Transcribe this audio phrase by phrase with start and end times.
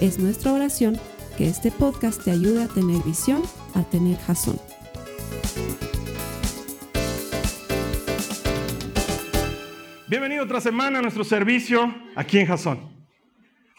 [0.00, 0.98] Es nuestra oración
[1.38, 3.40] que este podcast te ayude a tener visión,
[3.74, 4.60] a tener jazón.
[10.06, 12.78] Bienvenido otra semana a nuestro servicio aquí en Jazón.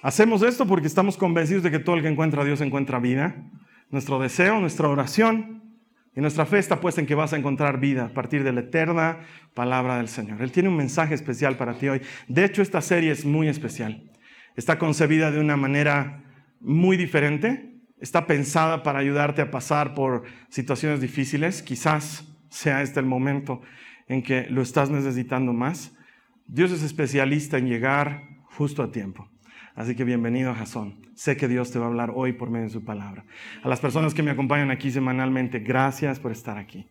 [0.02, 3.36] Hacemos esto porque estamos convencidos de que todo el que encuentra a Dios encuentra vida.
[3.92, 5.62] Nuestro deseo, nuestra oración
[6.16, 8.62] y nuestra fe está puesta en que vas a encontrar vida a partir de la
[8.62, 9.20] eterna
[9.54, 10.42] palabra del Señor.
[10.42, 12.02] Él tiene un mensaje especial para ti hoy.
[12.28, 14.02] De hecho, esta serie es muy especial.
[14.58, 16.24] Está concebida de una manera
[16.60, 17.76] muy diferente.
[18.00, 21.62] Está pensada para ayudarte a pasar por situaciones difíciles.
[21.62, 23.62] Quizás sea este el momento
[24.08, 25.96] en que lo estás necesitando más.
[26.48, 29.30] Dios es especialista en llegar justo a tiempo.
[29.76, 31.08] Así que bienvenido a Jasón.
[31.14, 33.26] Sé que Dios te va a hablar hoy por medio de su palabra.
[33.62, 36.88] A las personas que me acompañan aquí semanalmente, gracias por estar aquí.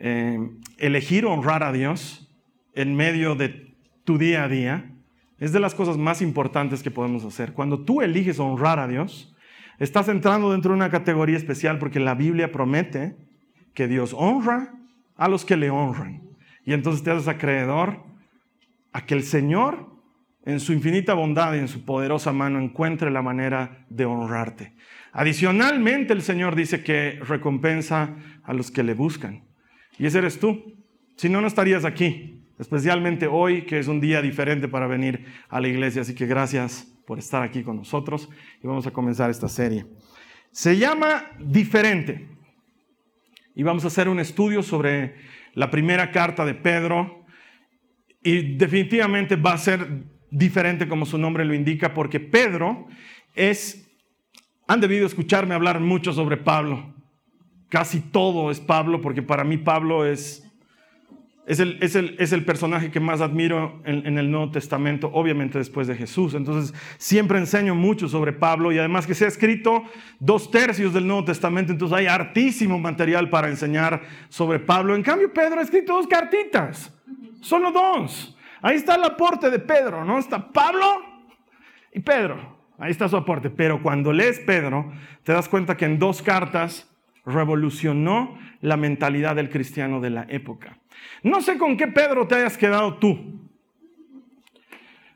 [0.00, 0.38] Eh,
[0.78, 2.34] elegir honrar a Dios
[2.74, 4.95] en medio de tu día a día
[5.38, 7.52] es de las cosas más importantes que podemos hacer.
[7.52, 9.34] Cuando tú eliges honrar a Dios,
[9.78, 13.16] estás entrando dentro de una categoría especial porque la Biblia promete
[13.74, 14.74] que Dios honra
[15.16, 16.22] a los que le honran.
[16.64, 18.02] Y entonces te haces acreedor
[18.92, 19.90] a que el Señor,
[20.44, 24.74] en su infinita bondad y en su poderosa mano, encuentre la manera de honrarte.
[25.12, 29.44] Adicionalmente, el Señor dice que recompensa a los que le buscan.
[29.98, 30.74] Y ese eres tú.
[31.16, 35.60] Si no, no estarías aquí especialmente hoy, que es un día diferente para venir a
[35.60, 36.02] la iglesia.
[36.02, 38.28] Así que gracias por estar aquí con nosotros
[38.62, 39.86] y vamos a comenzar esta serie.
[40.50, 42.28] Se llama Diferente
[43.54, 45.14] y vamos a hacer un estudio sobre
[45.54, 47.24] la primera carta de Pedro
[48.22, 52.86] y definitivamente va a ser diferente como su nombre lo indica porque Pedro
[53.34, 53.88] es,
[54.66, 56.94] han debido escucharme hablar mucho sobre Pablo.
[57.68, 60.45] Casi todo es Pablo porque para mí Pablo es
[61.46, 66.34] es el, personaje que más admiro en, el Nuevo Testamento, obviamente después de Jesús.
[66.34, 69.84] Entonces, siempre enseño mucho sobre Pablo y además que se ha escrito
[70.18, 74.96] dos tercios del Nuevo Testamento, entonces hay hartísimo material para enseñar sobre Pablo.
[74.96, 76.92] En cambio, Pedro ha escrito dos cartitas,
[77.40, 78.36] solo dos.
[78.60, 80.18] Ahí está el aporte de Pedro, ¿no?
[80.18, 81.00] Está Pablo
[81.92, 82.56] y Pedro.
[82.76, 83.50] Ahí está su aporte.
[83.50, 84.92] Pero cuando lees Pedro,
[85.22, 86.90] te das cuenta que en dos cartas
[87.24, 90.78] revolucionó la mentalidad del cristiano de la época.
[91.22, 93.48] No sé con qué Pedro te hayas quedado tú.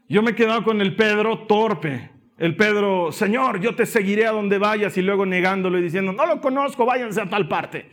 [0.09, 2.11] Yo me he quedado con el Pedro torpe.
[2.37, 6.27] El Pedro, Señor, yo te seguiré a donde vayas y luego negándolo y diciendo, no
[6.27, 7.91] lo conozco, váyanse a tal parte.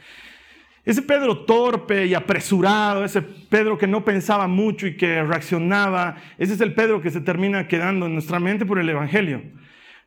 [0.85, 6.53] Ese Pedro torpe y apresurado, ese Pedro que no pensaba mucho y que reaccionaba, ese
[6.53, 9.41] es el Pedro que se termina quedando en nuestra mente por el Evangelio.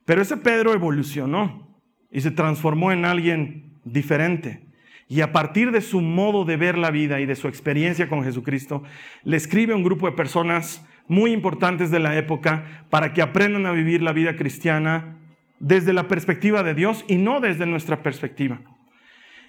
[0.06, 1.78] Pero ese Pedro evolucionó
[2.10, 4.69] y se transformó en alguien diferente.
[5.10, 8.22] Y a partir de su modo de ver la vida y de su experiencia con
[8.22, 8.84] Jesucristo,
[9.24, 13.66] le escribe a un grupo de personas muy importantes de la época para que aprendan
[13.66, 15.16] a vivir la vida cristiana
[15.58, 18.60] desde la perspectiva de Dios y no desde nuestra perspectiva.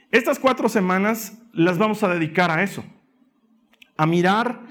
[0.10, 2.84] Estas cuatro semanas las vamos a dedicar a eso,
[3.98, 4.62] a mirar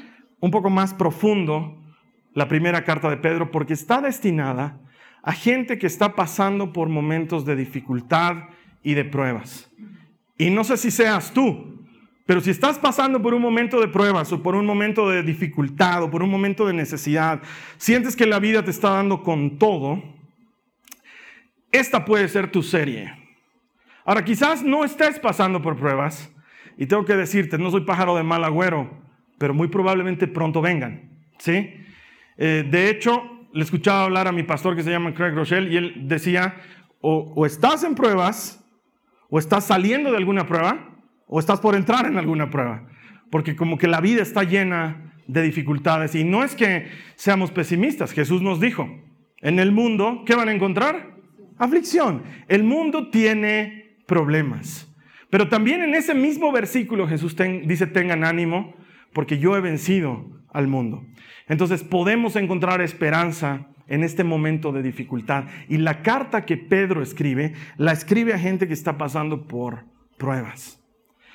[0.40, 1.80] un poco más profundo
[2.34, 4.80] la primera carta de Pedro, porque está destinada
[5.22, 8.48] a gente que está pasando por momentos de dificultad
[8.82, 9.70] y de pruebas.
[10.40, 11.84] Y no sé si seas tú,
[12.24, 16.02] pero si estás pasando por un momento de pruebas o por un momento de dificultad
[16.02, 17.42] o por un momento de necesidad,
[17.76, 20.02] sientes que la vida te está dando con todo,
[21.70, 23.12] esta puede ser tu serie.
[24.06, 26.34] Ahora, quizás no estés pasando por pruebas
[26.78, 28.90] y tengo que decirte, no soy pájaro de mal agüero,
[29.36, 31.02] pero muy probablemente pronto vengan.
[31.36, 31.74] ¿sí?
[32.38, 35.76] Eh, de hecho, le escuchaba hablar a mi pastor que se llama Craig Rochelle y
[35.76, 36.56] él decía,
[37.02, 38.59] o, o estás en pruebas
[39.30, 42.86] o estás saliendo de alguna prueba o estás por entrar en alguna prueba.
[43.30, 46.14] Porque como que la vida está llena de dificultades.
[46.14, 48.12] Y no es que seamos pesimistas.
[48.12, 48.88] Jesús nos dijo,
[49.40, 51.16] en el mundo, ¿qué van a encontrar?
[51.56, 52.24] Aflicción.
[52.48, 54.92] El mundo tiene problemas.
[55.30, 58.74] Pero también en ese mismo versículo Jesús dice, tengan ánimo,
[59.12, 61.04] porque yo he vencido al mundo.
[61.48, 65.44] Entonces podemos encontrar esperanza en este momento de dificultad.
[65.68, 69.84] Y la carta que Pedro escribe, la escribe a gente que está pasando por
[70.16, 70.80] pruebas.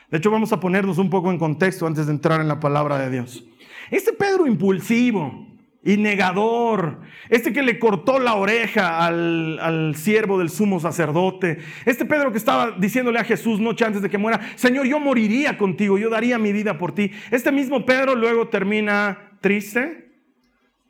[0.09, 2.97] De hecho, vamos a ponernos un poco en contexto antes de entrar en la palabra
[2.97, 3.45] de Dios.
[3.91, 5.47] Este Pedro impulsivo
[5.83, 12.05] y negador, este que le cortó la oreja al, al, siervo del sumo sacerdote, este
[12.05, 15.99] Pedro que estaba diciéndole a Jesús noche antes de que muera, Señor, yo moriría contigo,
[15.99, 17.11] yo daría mi vida por ti.
[17.29, 20.04] Este mismo Pedro luego termina triste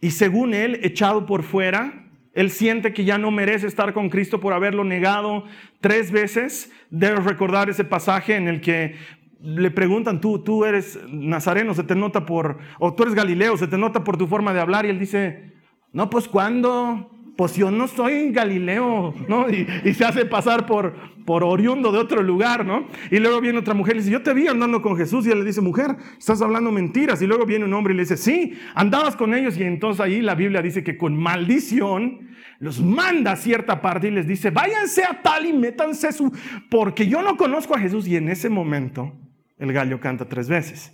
[0.02, 4.40] y según él, echado por fuera, él siente que ya no merece estar con Cristo
[4.42, 5.46] por haberlo negado
[5.80, 6.72] tres veces.
[6.90, 8.96] Debes recordar ese pasaje en el que
[9.42, 13.68] le preguntan, tú, tú eres nazareno, se te nota por, o tú eres galileo, se
[13.68, 15.54] te nota por tu forma de hablar, y él dice,
[15.94, 19.50] no, pues cuando, pues yo no soy galileo, ¿no?
[19.50, 20.96] Y, se hace pasar por,
[21.26, 22.88] por oriundo de otro lugar, ¿no?
[23.12, 25.32] Y luego viene otra mujer y le dice, yo te vi andando con Jesús, y
[25.32, 28.18] él le dice, mujer, estás hablando mentiras, y luego viene un hombre y le dice,
[28.18, 32.30] sí, andabas con ellos, y entonces ahí la Biblia dice que con maldición
[32.60, 36.32] los manda a cierta parte y les dice, váyanse a tal y métanse su,
[36.70, 39.14] porque yo no conozco a Jesús, y en ese momento,
[39.58, 40.94] el gallo canta tres veces.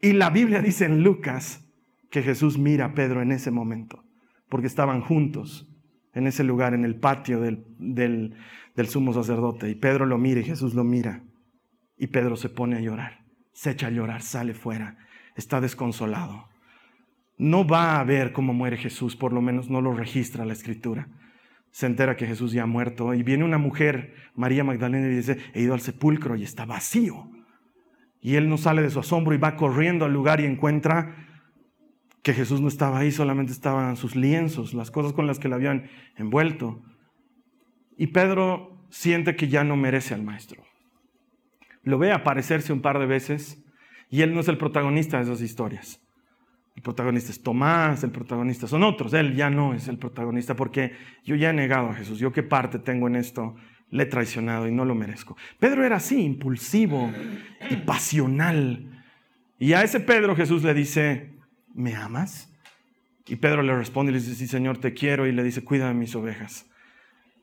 [0.00, 1.64] Y la Biblia dice en Lucas
[2.10, 4.04] que Jesús mira a Pedro en ese momento,
[4.52, 5.66] porque estaban juntos
[6.12, 8.36] en ese lugar, en el patio del, del,
[8.86, 9.70] sumo sacerdote.
[9.70, 11.22] Y Pedro lo mira y Jesús lo mira.
[11.96, 14.98] Y Pedro se pone a llorar, se echa a llorar, sale fuera,
[15.36, 16.50] está desconsolado.
[17.38, 21.08] No va a ver cómo muere Jesús, por lo menos no lo registra la escritura
[21.70, 25.38] se entera que Jesús ya ha muerto y viene una mujer, María Magdalena, y dice,
[25.54, 27.30] he ido al sepulcro y está vacío.
[28.20, 31.31] Y él no sale de su asombro y va corriendo al lugar y encuentra
[32.22, 35.56] que Jesús no estaba ahí, solamente estaban sus lienzos, las cosas con las que le
[35.56, 36.82] habían envuelto.
[37.96, 40.62] Y Pedro siente que ya no merece al maestro.
[41.82, 43.64] Lo ve aparecerse un par de veces
[44.08, 46.00] y él no es el protagonista de esas historias.
[46.76, 49.12] El protagonista es Tomás, el protagonista son otros.
[49.14, 50.92] Él ya no es el protagonista porque
[51.24, 52.18] yo ya he negado a Jesús.
[52.18, 53.56] Yo qué parte tengo en esto.
[53.90, 55.36] Le he traicionado y no lo merezco.
[55.58, 57.12] Pedro era así, impulsivo
[57.68, 59.04] y pasional.
[59.58, 61.34] Y a ese Pedro Jesús le dice,
[61.74, 62.52] ¿me amas?
[63.26, 65.26] Y Pedro le responde y le dice, sí, Señor, te quiero.
[65.26, 66.68] Y le dice, cuida de mis ovejas.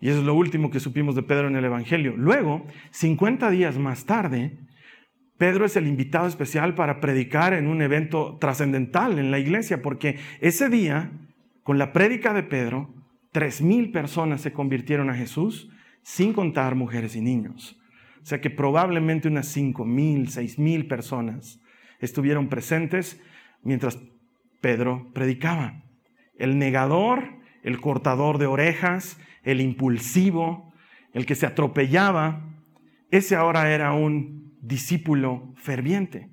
[0.01, 2.15] Y eso es lo último que supimos de Pedro en el Evangelio.
[2.15, 4.57] Luego, 50 días más tarde,
[5.37, 10.19] Pedro es el invitado especial para predicar en un evento trascendental en la iglesia, porque
[10.41, 11.11] ese día,
[11.63, 12.93] con la prédica de Pedro,
[13.31, 15.69] tres mil personas se convirtieron a Jesús,
[16.01, 17.77] sin contar mujeres y niños.
[18.21, 21.61] O sea que probablemente unas cinco mil, seis mil personas
[21.99, 23.21] estuvieron presentes
[23.63, 23.97] mientras
[24.61, 25.83] Pedro predicaba.
[26.37, 30.73] El negador, el cortador de orejas, el impulsivo,
[31.13, 32.45] el que se atropellaba,
[33.11, 36.29] ese ahora era un discípulo ferviente.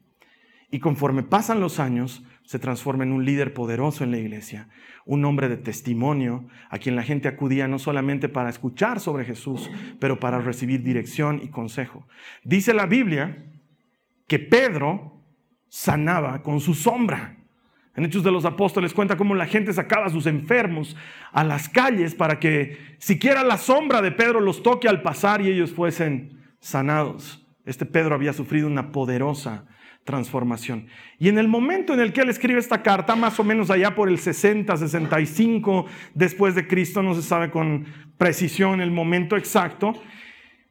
[0.71, 4.69] Y conforme pasan los años, se transforma en un líder poderoso en la iglesia,
[5.05, 9.69] un hombre de testimonio a quien la gente acudía no solamente para escuchar sobre Jesús,
[9.99, 12.07] pero para recibir dirección y consejo.
[12.45, 13.45] Dice la Biblia
[14.29, 15.25] que Pedro
[15.69, 17.36] sanaba con su sombra.
[17.97, 20.97] En Hechos de los Apóstoles cuenta cómo la gente sacaba a sus enfermos
[21.33, 25.49] a las calles para que siquiera la sombra de Pedro los toque al pasar y
[25.49, 27.47] ellos fuesen sanados.
[27.65, 29.67] Este Pedro había sufrido una poderosa
[30.05, 30.87] transformación.
[31.19, 33.95] Y en el momento en el que él escribe esta carta, más o menos allá
[33.95, 37.87] por el 60, 65 después de Cristo, no se sabe con
[38.19, 39.95] precisión el momento exacto,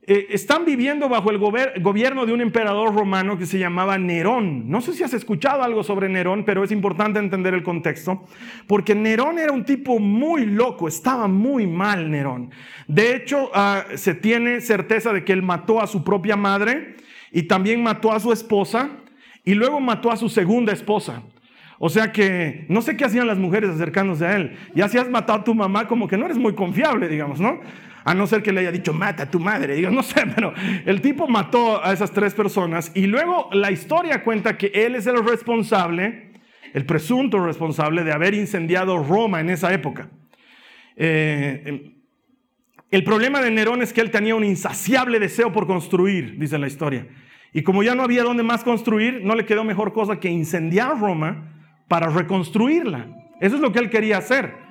[0.07, 4.69] eh, están viviendo bajo el gobierno de un emperador romano que se llamaba Nerón.
[4.69, 8.23] No sé si has escuchado algo sobre Nerón, pero es importante entender el contexto,
[8.67, 12.51] porque Nerón era un tipo muy loco, estaba muy mal Nerón.
[12.87, 16.97] De hecho, ah, se tiene certeza de que él mató a su propia madre
[17.31, 18.91] y también mató a su esposa
[19.43, 21.23] y luego mató a su segunda esposa.
[21.79, 24.55] O sea que no sé qué hacían las mujeres acercándose a él.
[24.75, 27.59] Ya si has matado a tu mamá, como que no eres muy confiable, digamos, ¿no?
[28.05, 29.75] A no ser que le haya dicho, mata a tu madre.
[29.75, 30.53] Digo, no sé, pero
[30.85, 35.07] el tipo mató a esas tres personas y luego la historia cuenta que él es
[35.07, 36.31] el responsable,
[36.73, 40.09] el presunto responsable de haber incendiado Roma en esa época.
[40.95, 41.93] Eh,
[42.91, 46.67] el problema de Nerón es que él tenía un insaciable deseo por construir, dice la
[46.67, 47.07] historia.
[47.53, 50.99] Y como ya no había dónde más construir, no le quedó mejor cosa que incendiar
[50.99, 51.55] Roma
[51.87, 53.07] para reconstruirla.
[53.41, 54.64] Eso es lo que él quería hacer.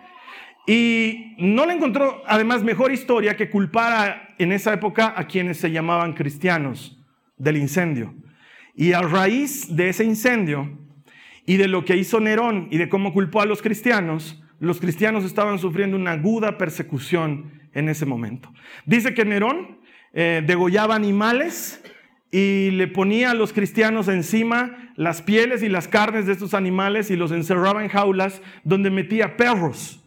[0.67, 5.71] Y no le encontró además mejor historia que culpar en esa época a quienes se
[5.71, 6.99] llamaban cristianos
[7.37, 8.15] del incendio.
[8.75, 10.79] Y a raíz de ese incendio
[11.47, 15.25] y de lo que hizo Nerón y de cómo culpó a los cristianos, los cristianos
[15.25, 18.53] estaban sufriendo una aguda persecución en ese momento.
[18.87, 19.79] Dice que Nerón
[20.15, 21.83] eh, degollaba animales
[22.31, 27.11] y le ponía a los cristianos encima las pieles y las carnes de estos animales
[27.11, 30.04] y los encerraba en jaulas donde metía perros.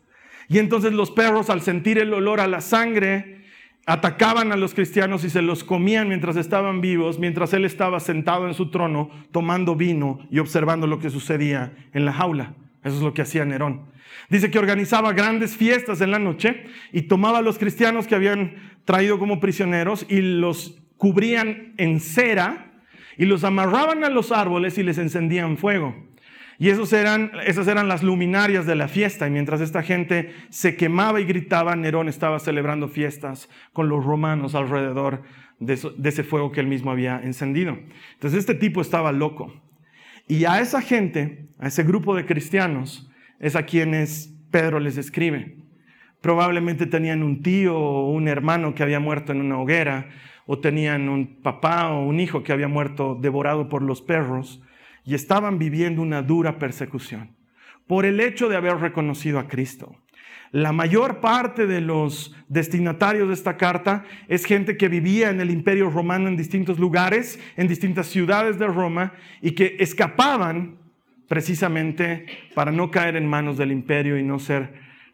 [0.49, 3.37] Y entonces los perros, al sentir el olor a la sangre,
[3.85, 8.47] atacaban a los cristianos y se los comían mientras estaban vivos, mientras él estaba sentado
[8.47, 12.53] en su trono tomando vino y observando lo que sucedía en la jaula.
[12.83, 13.87] Eso es lo que hacía Nerón.
[14.29, 18.55] Dice que organizaba grandes fiestas en la noche y tomaba a los cristianos que habían
[18.83, 22.71] traído como prisioneros y los cubrían en cera
[23.17, 25.95] y los amarraban a los árboles y les encendían fuego.
[26.59, 29.27] Y esos eran, esas eran las luminarias de la fiesta.
[29.27, 34.55] Y mientras esta gente se quemaba y gritaba, Nerón estaba celebrando fiestas con los romanos
[34.55, 35.21] alrededor
[35.59, 37.77] de, de ese fuego que él mismo había encendido.
[38.13, 39.53] Entonces este tipo estaba loco.
[40.27, 43.09] Y a esa gente, a ese grupo de cristianos,
[43.39, 45.57] es a quienes Pedro les escribe.
[46.21, 50.09] Probablemente tenían un tío o un hermano que había muerto en una hoguera,
[50.47, 54.61] o tenían un papá o un hijo que había muerto devorado por los perros,
[55.07, 57.31] y estaban viviendo una dura persecución
[57.87, 59.95] por el hecho de haber reconocido a Cristo.
[60.51, 65.49] La mayor parte de los destinatarios de esta carta es gente que vivía en el
[65.49, 70.77] imperio romano en distintos lugares, en distintas ciudades de Roma, y que escapaban
[71.29, 74.73] precisamente para no caer en manos del imperio y no ser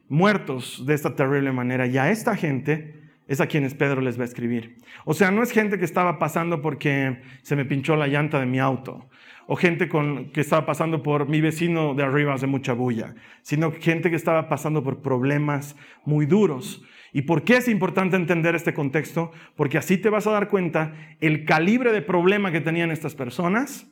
[0.09, 1.85] muertos de esta terrible manera.
[1.85, 4.77] Y a esta gente es a quienes Pedro les va a escribir.
[5.05, 8.45] O sea, no es gente que estaba pasando porque se me pinchó la llanta de
[8.45, 9.09] mi auto,
[9.47, 13.71] o gente con, que estaba pasando por mi vecino de arriba hace mucha bulla, sino
[13.71, 16.83] gente que estaba pasando por problemas muy duros.
[17.11, 19.31] ¿Y por qué es importante entender este contexto?
[19.55, 23.87] Porque así te vas a dar cuenta el calibre de problema que tenían estas personas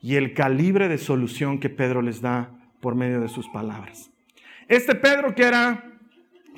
[0.00, 2.50] y el calibre de solución que Pedro les da
[2.80, 4.10] por medio de sus palabras.
[4.68, 5.95] Este Pedro que era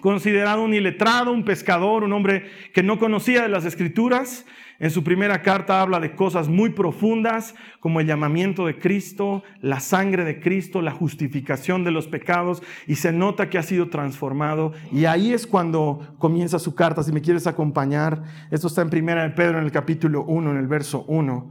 [0.01, 4.45] considerado un iletrado, un pescador, un hombre que no conocía de las escrituras,
[4.81, 9.81] en su primera carta habla de cosas muy profundas como el llamamiento de Cristo, la
[9.81, 14.73] sangre de Cristo, la justificación de los pecados y se nota que ha sido transformado
[14.93, 17.03] y ahí es cuando comienza su carta.
[17.03, 20.57] Si me quieres acompañar, esto está en primera de Pedro en el capítulo 1, en
[20.57, 21.51] el verso 1,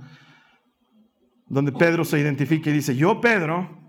[1.48, 3.87] donde Pedro se identifica y dice, yo Pedro,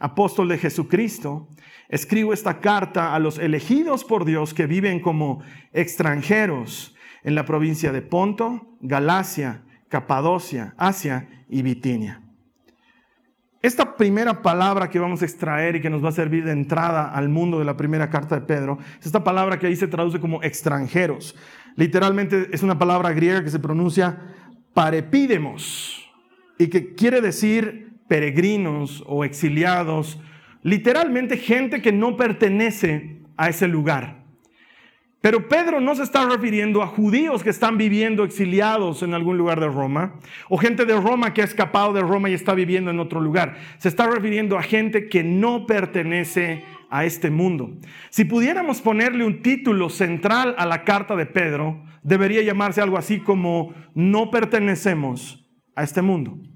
[0.00, 1.48] apóstol de Jesucristo,
[1.88, 5.42] escribo esta carta a los elegidos por Dios que viven como
[5.72, 12.22] extranjeros en la provincia de Ponto, Galacia, Capadocia, Asia y Bitinia.
[13.62, 17.10] Esta primera palabra que vamos a extraer y que nos va a servir de entrada
[17.10, 20.18] al mundo de la primera carta de Pedro, es esta palabra que ahí se traduce
[20.18, 21.36] como extranjeros.
[21.76, 24.18] Literalmente es una palabra griega que se pronuncia
[24.72, 26.10] parepídemos
[26.58, 30.18] y que quiere decir peregrinos o exiliados,
[30.64, 34.24] literalmente gente que no pertenece a ese lugar.
[35.20, 39.60] Pero Pedro no se está refiriendo a judíos que están viviendo exiliados en algún lugar
[39.60, 42.98] de Roma, o gente de Roma que ha escapado de Roma y está viviendo en
[42.98, 43.56] otro lugar.
[43.78, 47.78] Se está refiriendo a gente que no pertenece a este mundo.
[48.08, 53.20] Si pudiéramos ponerle un título central a la carta de Pedro, debería llamarse algo así
[53.20, 56.49] como no pertenecemos a este mundo.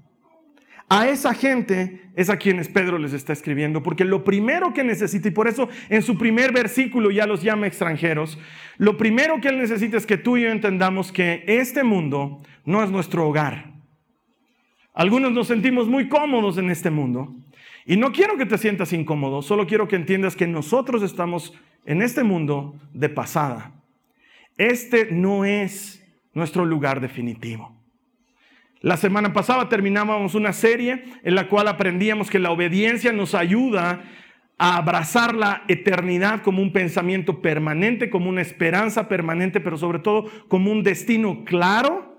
[0.87, 5.27] A esa gente es a quienes Pedro les está escribiendo, porque lo primero que necesita,
[5.27, 8.37] y por eso en su primer versículo ya los llama extranjeros,
[8.77, 12.83] lo primero que él necesita es que tú y yo entendamos que este mundo no
[12.83, 13.73] es nuestro hogar.
[14.93, 17.35] Algunos nos sentimos muy cómodos en este mundo,
[17.87, 21.53] y no quiero que te sientas incómodo, solo quiero que entiendas que nosotros estamos
[21.85, 23.73] en este mundo de pasada.
[24.57, 27.74] Este no es nuestro lugar definitivo.
[28.85, 34.03] La semana pasada terminábamos una serie en la cual aprendíamos que la obediencia nos ayuda
[34.59, 40.29] a abrazar la eternidad como un pensamiento permanente, como una esperanza permanente, pero sobre todo
[40.49, 42.15] como un destino claro,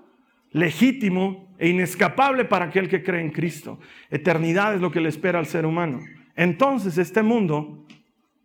[0.51, 3.79] legítimo e inescapable para aquel que cree en Cristo.
[4.09, 6.01] Eternidad es lo que le espera al ser humano.
[6.35, 7.85] Entonces este mundo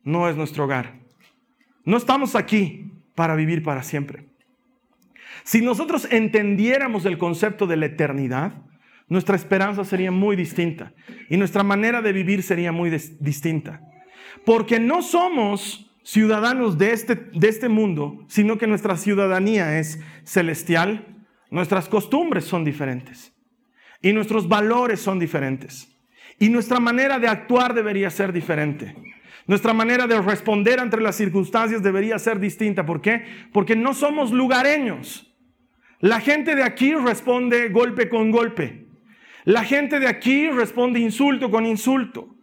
[0.04, 0.94] no es nuestro hogar.
[1.84, 4.31] No estamos aquí para vivir para siempre.
[5.44, 8.54] Si nosotros entendiéramos el concepto de la eternidad,
[9.08, 10.92] nuestra esperanza sería muy distinta
[11.28, 13.82] y nuestra manera de vivir sería muy distinta.
[14.44, 21.24] Porque no somos ciudadanos de este, de este mundo, sino que nuestra ciudadanía es celestial,
[21.50, 23.32] nuestras costumbres son diferentes
[24.00, 25.88] y nuestros valores son diferentes.
[26.38, 28.96] Y nuestra manera de actuar debería ser diferente.
[29.46, 32.86] Nuestra manera de responder ante las circunstancias debería ser distinta.
[32.86, 33.24] ¿Por qué?
[33.52, 35.31] Porque no somos lugareños.
[36.02, 38.86] La gente de aquí responde golpe con golpe.
[39.44, 42.34] La gente de aquí responde insulto con insulto.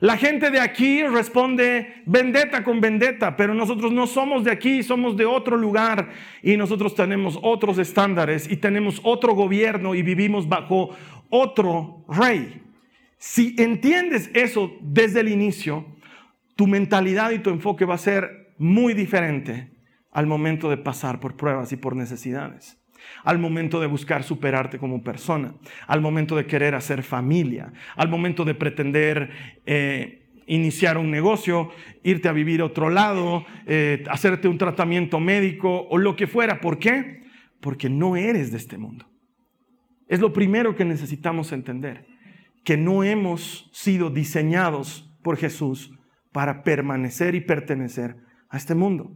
[0.00, 5.16] La gente de aquí responde vendetta con vendetta, pero nosotros no somos de aquí, somos
[5.16, 6.10] de otro lugar
[6.42, 10.90] y nosotros tenemos otros estándares y tenemos otro gobierno y vivimos bajo
[11.30, 12.62] otro rey.
[13.16, 15.86] Si entiendes eso desde el inicio,
[16.56, 19.70] tu mentalidad y tu enfoque va a ser muy diferente
[20.10, 22.83] al momento de pasar por pruebas y por necesidades
[23.24, 25.54] al momento de buscar superarte como persona,
[25.86, 29.30] al momento de querer hacer familia, al momento de pretender
[29.66, 31.70] eh, iniciar un negocio,
[32.02, 36.60] irte a vivir a otro lado, eh, hacerte un tratamiento médico o lo que fuera.
[36.60, 37.22] ¿Por qué?
[37.60, 39.06] Porque no eres de este mundo.
[40.08, 42.06] Es lo primero que necesitamos entender,
[42.62, 45.92] que no hemos sido diseñados por Jesús
[46.32, 48.16] para permanecer y pertenecer
[48.50, 49.12] a este mundo,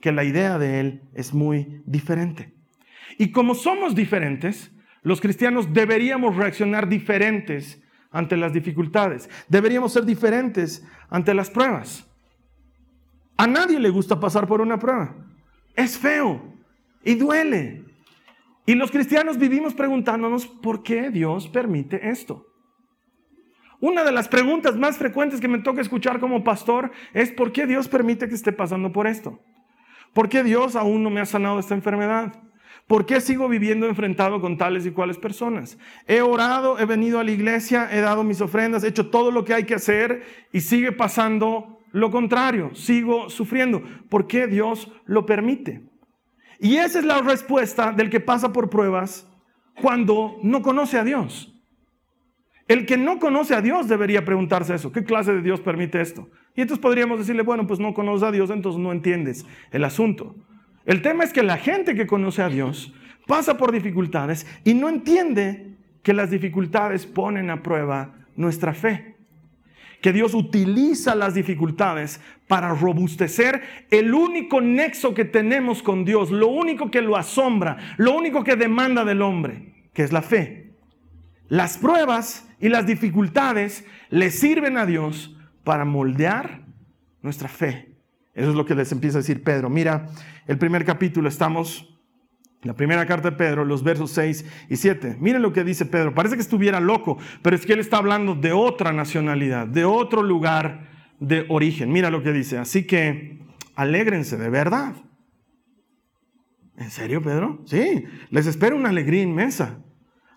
[0.00, 2.54] que la idea de Él es muy diferente.
[3.18, 4.70] Y como somos diferentes,
[5.02, 12.06] los cristianos deberíamos reaccionar diferentes ante las dificultades, deberíamos ser diferentes ante las pruebas.
[13.36, 15.14] A nadie le gusta pasar por una prueba.
[15.74, 16.42] Es feo
[17.02, 17.84] y duele.
[18.66, 22.46] Y los cristianos vivimos preguntándonos por qué Dios permite esto.
[23.80, 27.66] Una de las preguntas más frecuentes que me toca escuchar como pastor es ¿por qué
[27.66, 29.40] Dios permite que esté pasando por esto?
[30.12, 32.49] ¿Por qué Dios aún no me ha sanado esta enfermedad?
[32.90, 35.78] ¿Por qué sigo viviendo enfrentado con tales y cuales personas?
[36.08, 39.44] He orado, he venido a la iglesia, he dado mis ofrendas, he hecho todo lo
[39.44, 43.80] que hay que hacer y sigue pasando lo contrario, sigo sufriendo.
[44.08, 45.84] ¿Por qué Dios lo permite?
[46.58, 49.24] Y esa es la respuesta del que pasa por pruebas
[49.80, 51.54] cuando no conoce a Dios.
[52.66, 54.90] El que no conoce a Dios debería preguntarse eso.
[54.90, 56.28] ¿Qué clase de Dios permite esto?
[56.56, 60.34] Y entonces podríamos decirle, bueno, pues no conoces a Dios, entonces no entiendes el asunto.
[60.84, 62.92] El tema es que la gente que conoce a Dios
[63.26, 69.10] pasa por dificultades y no entiende que las dificultades ponen a prueba nuestra fe
[70.00, 76.48] que Dios utiliza las dificultades para robustecer el único nexo que tenemos con Dios, lo
[76.48, 80.72] único que lo asombra, lo único que demanda del hombre, que es la fe.
[81.48, 86.62] Las pruebas y las dificultades le sirven a Dios para moldear
[87.22, 87.89] nuestra fe.
[88.40, 89.68] Eso es lo que les empieza a decir Pedro.
[89.68, 90.08] Mira,
[90.46, 91.90] el primer capítulo estamos
[92.62, 95.16] la primera carta de Pedro, los versos 6 y 7.
[95.18, 96.14] Miren lo que dice Pedro.
[96.14, 100.22] Parece que estuviera loco, pero es que él está hablando de otra nacionalidad, de otro
[100.22, 100.88] lugar
[101.20, 101.90] de origen.
[101.90, 102.58] Mira lo que dice.
[102.58, 103.40] Así que
[103.76, 104.94] alégrense de verdad.
[106.76, 107.62] ¿En serio, Pedro?
[107.66, 109.82] Sí, les espera una alegría inmensa,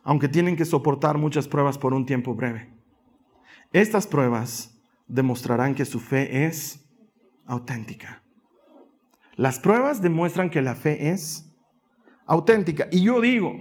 [0.04, 2.70] aunque tienen que soportar muchas pruebas por un tiempo breve.
[3.74, 6.83] Estas pruebas demostrarán que su fe es
[7.46, 8.24] auténtica.
[9.36, 11.52] Las pruebas demuestran que la fe es
[12.26, 12.88] auténtica.
[12.92, 13.58] Y yo digo,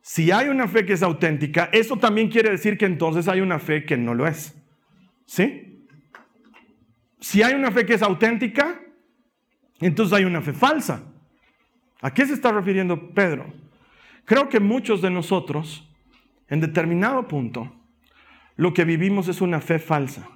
[0.00, 3.58] si hay una fe que es auténtica, eso también quiere decir que entonces hay una
[3.58, 4.56] fe que no lo es.
[5.26, 5.86] ¿Sí?
[7.20, 8.80] Si hay una fe que es auténtica,
[9.80, 11.02] entonces hay una fe falsa.
[12.00, 13.52] ¿A qué se está refiriendo Pedro?
[14.24, 15.88] Creo que muchos de nosotros,
[16.48, 17.72] en determinado punto,
[18.56, 20.28] lo que vivimos es una fe falsa.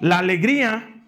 [0.00, 1.04] La alegría,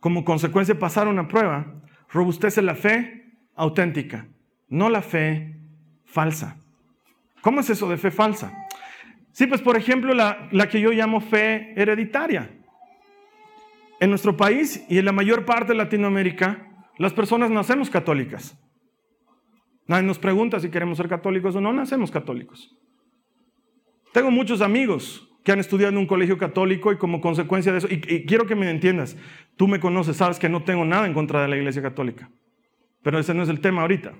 [0.00, 1.74] como consecuencia de pasar una prueba,
[2.10, 4.26] robustece la fe auténtica,
[4.68, 5.56] no la fe
[6.04, 6.56] falsa.
[7.40, 8.52] ¿Cómo es eso de fe falsa?
[9.30, 12.50] Sí, pues por ejemplo la, la, que yo llamo fe hereditaria.
[14.00, 16.66] En nuestro país y en la mayor parte de Latinoamérica,
[16.98, 18.58] las personas nacemos católicas.
[19.86, 22.76] Nadie nos pregunta si queremos ser católicos o no, nacemos católicos.
[24.12, 27.88] Tengo muchos amigos que han estudiado en un colegio católico y como consecuencia de eso,
[27.90, 29.16] y, quiero que me entiendas,
[29.56, 32.28] tú me conoces, sabes que no tengo nada en contra de la iglesia católica,
[33.02, 34.12] pero ese no es el tema ahorita.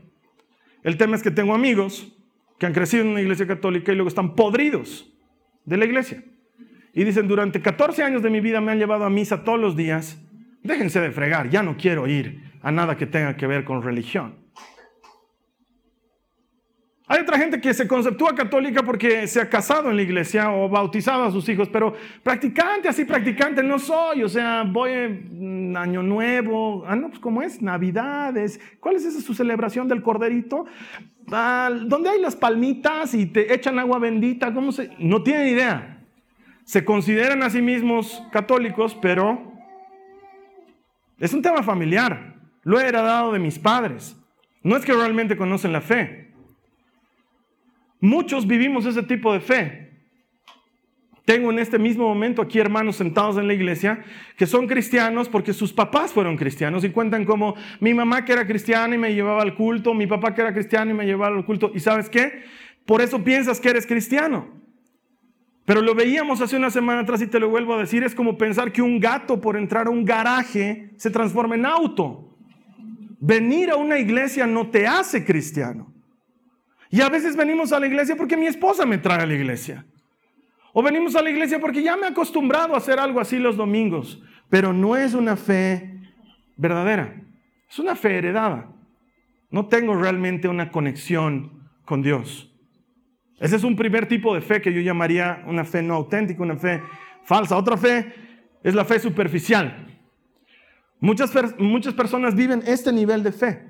[0.83, 2.17] El tema es que tengo amigos
[2.59, 5.13] que han crecido en una iglesia católica y luego están podridos
[5.67, 6.25] de la iglesia.
[6.95, 9.77] Y dicen, durante 14 años de mi vida me han llevado a misa todos los
[9.77, 10.19] días,
[10.63, 14.37] déjense de fregar, ya no quiero ir a nada que tenga que ver con religión.
[17.11, 20.69] Hay otra gente que se conceptúa católica porque se ha casado en la iglesia o
[20.69, 24.23] bautizado a sus hijos, pero practicante, así practicante no soy.
[24.25, 27.63] O sea, voy en Año Nuevo, ah, no, pues ¿cómo es?
[27.63, 28.61] Navidades.
[28.79, 30.67] ¿Cuál es esa su celebración del corderito?
[31.33, 34.53] Ah, ¿Dónde hay las palmitas y te echan agua bendita?
[34.53, 34.91] ¿Cómo se.?
[34.99, 36.05] No tienen idea.
[36.65, 39.51] Se consideran a sí mismos católicos, pero
[41.19, 42.35] es un tema familiar.
[42.65, 44.15] Lo he heredado de mis padres.
[44.63, 46.28] No es que realmente conocen la fe.
[48.01, 49.89] Muchos vivimos ese tipo de fe.
[51.29, 54.03] Tengo en este mismo momento aquí hermanos sentados en la iglesia
[54.39, 58.47] que son cristianos porque sus papás fueron cristianos y cuentan como mi mamá que era
[58.47, 61.45] cristiana y me llevaba al culto, mi papá que era cristiano y me llevaba al
[61.45, 61.71] culto.
[61.75, 62.45] ¿Y sabes qué?
[62.87, 64.49] Por eso piensas que eres cristiano.
[65.67, 68.39] Pero lo veíamos hace una semana atrás y te lo vuelvo a decir, es como
[68.39, 72.39] pensar que un gato por entrar a un garaje se transforma en auto.
[73.21, 75.93] Venir a una iglesia no te hace cristiano.
[76.91, 79.85] Y a veces venimos a la iglesia porque mi esposa me trae a la iglesia.
[80.73, 83.57] O venimos a la iglesia porque ya me he acostumbrado a hacer algo así los
[83.57, 84.23] domingos.
[84.49, 86.01] Pero no es una fe
[86.57, 87.15] verdadera.
[87.69, 88.71] Es una fe heredada.
[89.51, 92.51] No tengo realmente una conexión con Dios.
[93.39, 96.57] Ese es un primer tipo de fe que yo llamaría una fe no auténtica, una
[96.57, 96.83] fe
[97.25, 97.57] falsa.
[97.57, 98.13] Otra fe
[98.63, 99.87] es la fe superficial.
[101.01, 103.68] Muchas, muchas personas viven este nivel de fe.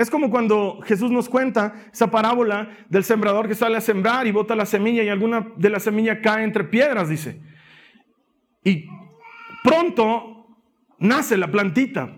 [0.00, 4.32] Es como cuando Jesús nos cuenta esa parábola del sembrador que sale a sembrar y
[4.32, 7.38] bota la semilla y alguna de la semilla cae entre piedras, dice.
[8.64, 8.86] Y
[9.62, 10.56] pronto
[10.98, 12.16] nace la plantita,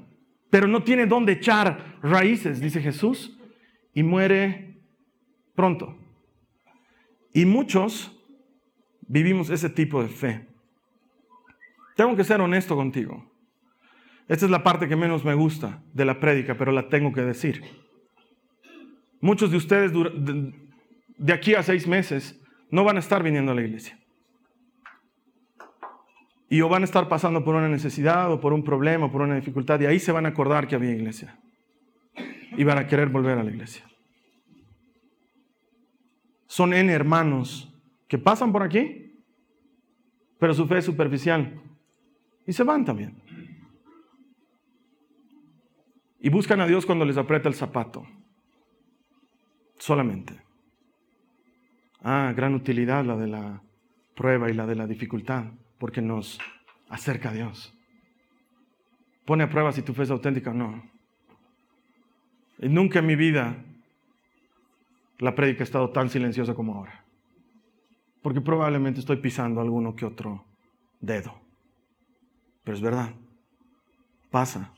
[0.48, 3.36] pero no tiene dónde echar raíces, dice Jesús,
[3.92, 4.80] y muere
[5.56, 5.98] pronto.
[7.34, 8.16] Y muchos
[9.08, 10.46] vivimos ese tipo de fe.
[11.96, 13.28] Tengo que ser honesto contigo.
[14.32, 17.20] Esta es la parte que menos me gusta de la prédica, pero la tengo que
[17.20, 17.62] decir.
[19.20, 23.60] Muchos de ustedes de aquí a seis meses no van a estar viniendo a la
[23.60, 23.98] iglesia.
[26.48, 29.20] Y o van a estar pasando por una necesidad o por un problema o por
[29.20, 31.38] una dificultad y ahí se van a acordar que había iglesia.
[32.56, 33.84] Y van a querer volver a la iglesia.
[36.46, 37.70] Son N hermanos
[38.08, 39.12] que pasan por aquí,
[40.38, 41.60] pero su fe es superficial.
[42.46, 43.21] Y se van también.
[46.24, 48.06] Y buscan a Dios cuando les aprieta el zapato.
[49.76, 50.40] Solamente.
[52.00, 53.60] Ah, gran utilidad la de la
[54.14, 55.46] prueba y la de la dificultad,
[55.78, 56.38] porque nos
[56.88, 57.76] acerca a Dios.
[59.24, 60.88] Pone a prueba si tu fe es auténtica o no.
[62.60, 63.56] Y nunca en mi vida
[65.18, 67.04] la prédica ha estado tan silenciosa como ahora.
[68.22, 70.44] Porque probablemente estoy pisando alguno que otro
[71.00, 71.34] dedo.
[72.62, 73.12] Pero es verdad.
[74.30, 74.72] Pasa.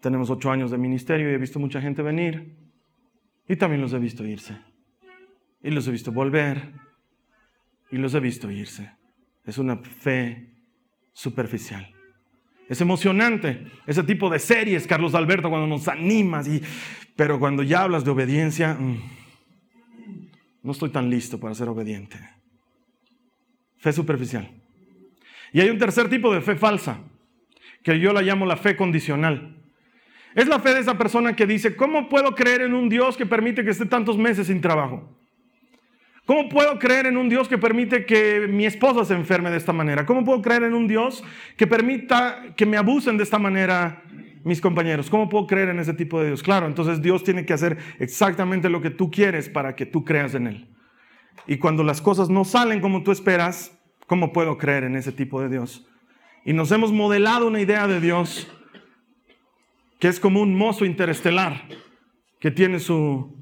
[0.00, 2.56] Tenemos ocho años de ministerio y he visto mucha gente venir
[3.48, 4.56] y también los he visto irse.
[5.62, 6.72] Y los he visto volver
[7.90, 8.92] y los he visto irse.
[9.44, 10.54] Es una fe
[11.12, 11.94] superficial.
[12.68, 16.62] Es emocionante ese tipo de series, Carlos Alberto, cuando nos animas, y,
[17.16, 19.02] pero cuando ya hablas de obediencia, mm,
[20.62, 22.18] no estoy tan listo para ser obediente.
[23.78, 24.50] Fe superficial.
[25.52, 27.00] Y hay un tercer tipo de fe falsa,
[27.82, 29.57] que yo la llamo la fe condicional.
[30.34, 33.26] Es la fe de esa persona que dice, ¿cómo puedo creer en un Dios que
[33.26, 35.18] permite que esté tantos meses sin trabajo?
[36.28, 39.72] ¿Cómo puedo creer en un Dios que permite que mi esposa se enferme de esta
[39.72, 40.04] manera?
[40.04, 41.24] ¿Cómo puedo creer en un Dios
[41.56, 44.02] que permita que me abusen de esta manera
[44.44, 45.08] mis compañeros?
[45.08, 46.42] ¿Cómo puedo creer en ese tipo de Dios?
[46.42, 50.34] Claro, entonces Dios tiene que hacer exactamente lo que tú quieres para que tú creas
[50.34, 50.68] en Él.
[51.46, 53.74] Y cuando las cosas no salen como tú esperas,
[54.06, 55.88] ¿cómo puedo creer en ese tipo de Dios?
[56.44, 58.52] Y nos hemos modelado una idea de Dios
[59.98, 61.64] que es como un mozo interestelar
[62.40, 63.34] que tiene su,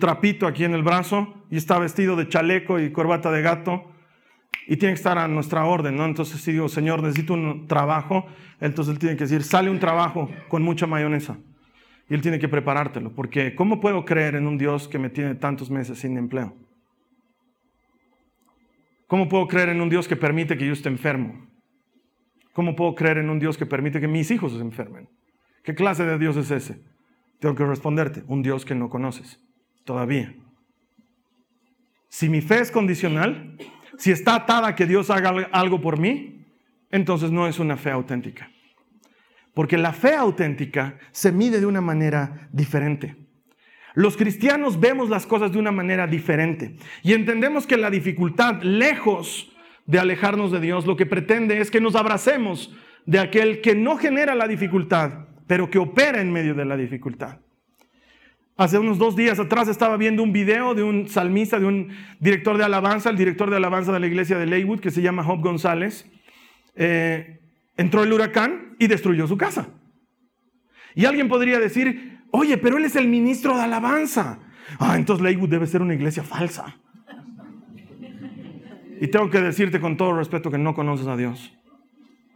[0.00, 3.90] trapito aquí en el brazo y está vestido de chaleco y corbata de gato
[4.66, 6.04] y tiene que estar a nuestra orden, ¿no?
[6.04, 8.26] Entonces si digo, Señor, necesito un trabajo,
[8.60, 11.36] entonces él tiene que decir, sale un trabajo con mucha mayonesa.
[12.08, 15.34] Y él tiene que preparártelo, porque ¿cómo puedo creer en un Dios que me tiene
[15.34, 16.54] tantos meses sin empleo?
[19.06, 21.46] ¿Cómo puedo creer en un Dios que permite que yo esté enfermo?
[22.52, 25.08] ¿Cómo puedo creer en un Dios que permite que mis hijos se enfermen?
[25.64, 26.80] ¿Qué clase de Dios es ese?
[27.40, 29.40] Tengo que responderte, un Dios que no conoces
[29.84, 30.34] todavía.
[32.08, 33.56] Si mi fe es condicional,
[33.98, 36.46] si está atada a que Dios haga algo por mí,
[36.90, 38.50] entonces no es una fe auténtica.
[39.52, 43.16] Porque la fe auténtica se mide de una manera diferente.
[43.94, 49.52] Los cristianos vemos las cosas de una manera diferente y entendemos que la dificultad, lejos
[49.86, 52.74] de alejarnos de Dios, lo que pretende es que nos abracemos
[53.06, 57.38] de aquel que no genera la dificultad, pero que opera en medio de la dificultad.
[58.56, 61.88] Hace unos dos días atrás estaba viendo un video de un salmista, de un
[62.20, 65.24] director de alabanza, el director de alabanza de la iglesia de Leywood, que se llama
[65.24, 66.08] Job González.
[66.76, 67.40] Eh,
[67.76, 69.68] entró el huracán y destruyó su casa.
[70.94, 74.38] Y alguien podría decir, oye, pero él es el ministro de alabanza.
[74.78, 76.78] Ah, entonces Leywood debe ser una iglesia falsa.
[79.00, 81.52] Y tengo que decirte con todo respeto que no conoces a Dios.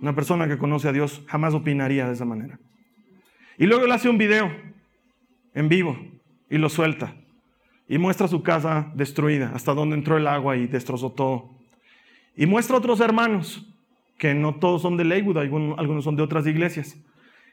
[0.00, 2.58] Una persona que conoce a Dios jamás opinaría de esa manera.
[3.58, 4.50] Y luego él hace un video
[5.52, 5.98] en vivo
[6.48, 7.14] y lo suelta.
[7.88, 11.50] Y muestra su casa destruida, hasta donde entró el agua y destrozó todo.
[12.36, 13.66] Y muestra a otros hermanos,
[14.16, 16.96] que no todos son de Leywood, algunos son de otras iglesias,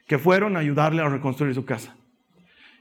[0.06, 1.96] que fueron a ayudarle a reconstruir su casa.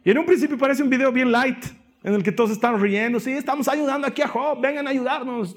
[0.04, 1.66] Y en un principio parece un video bien light,
[2.04, 5.56] en el que todos están riendo, sí, estamos ayudando aquí a Job, vengan a ayudarnos.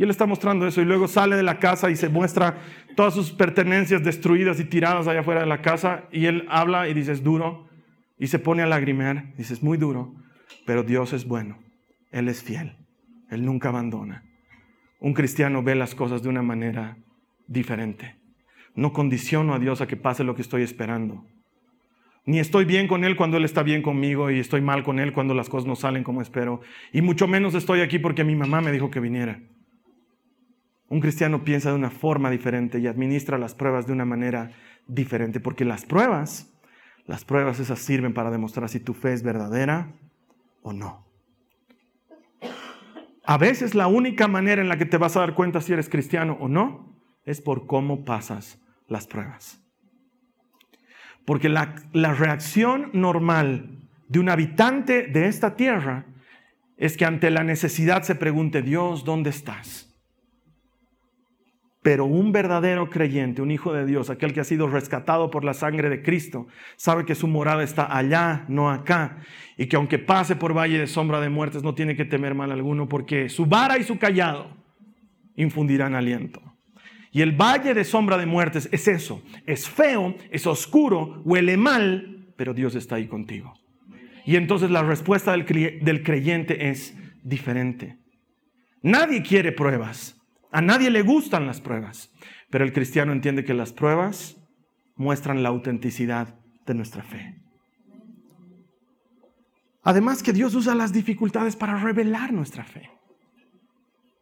[0.00, 2.56] Y él está mostrando eso y luego sale de la casa y se muestra
[2.96, 6.94] todas sus pertenencias destruidas y tiradas allá afuera de la casa y él habla y
[6.94, 7.68] dice es duro
[8.18, 10.14] y se pone a lagrimear, dice es muy duro,
[10.64, 11.58] pero Dios es bueno,
[12.12, 12.78] Él es fiel,
[13.28, 14.24] Él nunca abandona.
[15.00, 16.96] Un cristiano ve las cosas de una manera
[17.46, 18.16] diferente.
[18.74, 21.26] No condiciono a Dios a que pase lo que estoy esperando.
[22.24, 25.12] Ni estoy bien con Él cuando Él está bien conmigo y estoy mal con Él
[25.12, 26.62] cuando las cosas no salen como espero.
[26.90, 29.42] Y mucho menos estoy aquí porque mi mamá me dijo que viniera.
[30.90, 34.50] Un cristiano piensa de una forma diferente y administra las pruebas de una manera
[34.88, 36.52] diferente, porque las pruebas,
[37.06, 39.94] las pruebas esas sirven para demostrar si tu fe es verdadera
[40.62, 41.06] o no.
[43.24, 45.88] A veces la única manera en la que te vas a dar cuenta si eres
[45.88, 49.62] cristiano o no es por cómo pasas las pruebas.
[51.24, 56.06] Porque la, reacción normal de un habitante de esta tierra
[56.76, 59.89] es que ante la necesidad se pregunte, Dios, ¿dónde estás?
[61.82, 65.54] Pero un verdadero creyente, un hijo de Dios, aquel que ha sido rescatado por la
[65.54, 69.18] sangre de Cristo, sabe que su morada está allá, no acá,
[69.56, 72.52] y que aunque pase por valle de sombra de muertes, no tiene que temer mal
[72.52, 74.50] alguno, porque su vara y su callado
[75.36, 76.42] infundirán aliento.
[77.12, 82.32] Y el valle de sombra de muertes es eso, es feo, es oscuro, huele mal,
[82.36, 83.54] pero Dios está ahí contigo.
[84.24, 85.44] Y entonces la respuesta del,
[86.02, 87.98] creyente es diferente.
[88.82, 90.19] Nadie quiere pruebas.
[90.52, 92.12] A nadie le gustan las pruebas,
[92.50, 94.36] pero el cristiano entiende que las pruebas
[94.96, 96.34] muestran la autenticidad
[96.66, 97.40] de nuestra fe.
[99.82, 102.90] Además que Dios usa las dificultades para revelar nuestra fe.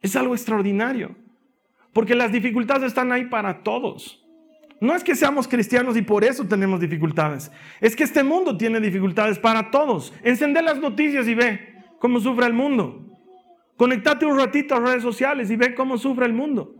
[0.01, 1.17] Es algo extraordinario,
[1.93, 4.25] porque las dificultades están ahí para todos.
[4.81, 7.51] No es que seamos cristianos y por eso tenemos dificultades.
[7.81, 10.13] Es que este mundo tiene dificultades para todos.
[10.23, 13.08] Encende las noticias y ve cómo sufre el mundo.
[13.79, 16.75] Conectate un ratito a redes sociales y ve cómo sufre el mundo.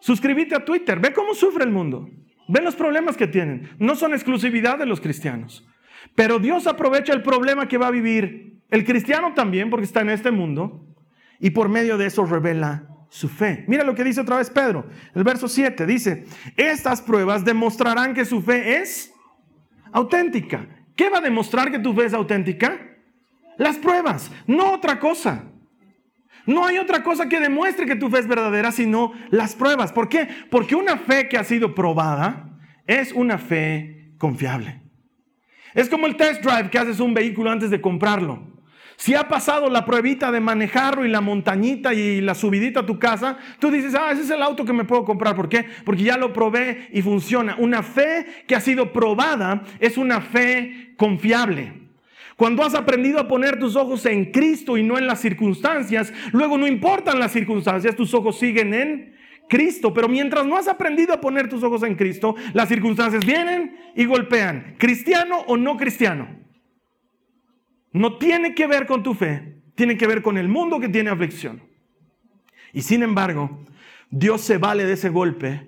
[0.00, 2.08] Suscríbete a Twitter, ve cómo sufre el mundo.
[2.46, 3.70] Ve los problemas que tienen.
[3.80, 5.66] No son exclusividad de los cristianos.
[6.14, 10.10] Pero Dios aprovecha el problema que va a vivir el cristiano también, porque está en
[10.10, 10.86] este mundo,
[11.40, 13.64] y por medio de eso revela su fe.
[13.66, 14.86] Mira lo que dice otra vez Pedro.
[15.12, 16.24] El verso 7 dice,
[16.56, 19.12] estas pruebas demostrarán que su fe es
[19.90, 20.68] auténtica.
[20.94, 22.78] ¿Qué va a demostrar que tu fe es auténtica?
[23.58, 25.50] Las pruebas, no otra cosa.
[26.46, 29.92] No hay otra cosa que demuestre que tu fe es verdadera sino las pruebas.
[29.92, 30.28] ¿Por qué?
[30.50, 34.80] Porque una fe que ha sido probada es una fe confiable.
[35.74, 38.56] Es como el test drive que haces un vehículo antes de comprarlo.
[38.96, 42.98] Si ha pasado la pruebita de manejarlo y la montañita y la subidita a tu
[42.98, 45.36] casa, tú dices, ah, ese es el auto que me puedo comprar.
[45.36, 45.66] ¿Por qué?
[45.84, 47.56] Porque ya lo probé y funciona.
[47.58, 51.85] Una fe que ha sido probada es una fe confiable.
[52.36, 56.58] Cuando has aprendido a poner tus ojos en Cristo y no en las circunstancias, luego
[56.58, 59.16] no importan las circunstancias, tus ojos siguen en
[59.48, 59.94] Cristo.
[59.94, 64.04] Pero mientras no has aprendido a poner tus ojos en Cristo, las circunstancias vienen y
[64.04, 66.28] golpean, cristiano o no cristiano.
[67.92, 71.08] No tiene que ver con tu fe, tiene que ver con el mundo que tiene
[71.08, 71.62] aflicción.
[72.74, 73.64] Y sin embargo,
[74.10, 75.66] Dios se vale de ese golpe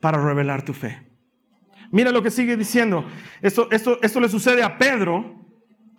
[0.00, 1.02] para revelar tu fe.
[1.90, 3.04] Mira lo que sigue diciendo.
[3.42, 5.43] Esto, esto, esto le sucede a Pedro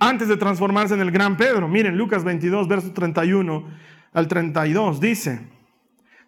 [0.06, 1.68] antes de transformarse en el gran Pedro.
[1.68, 3.68] Miren, Lucas 22, verso 31
[4.13, 5.48] al 32, dice,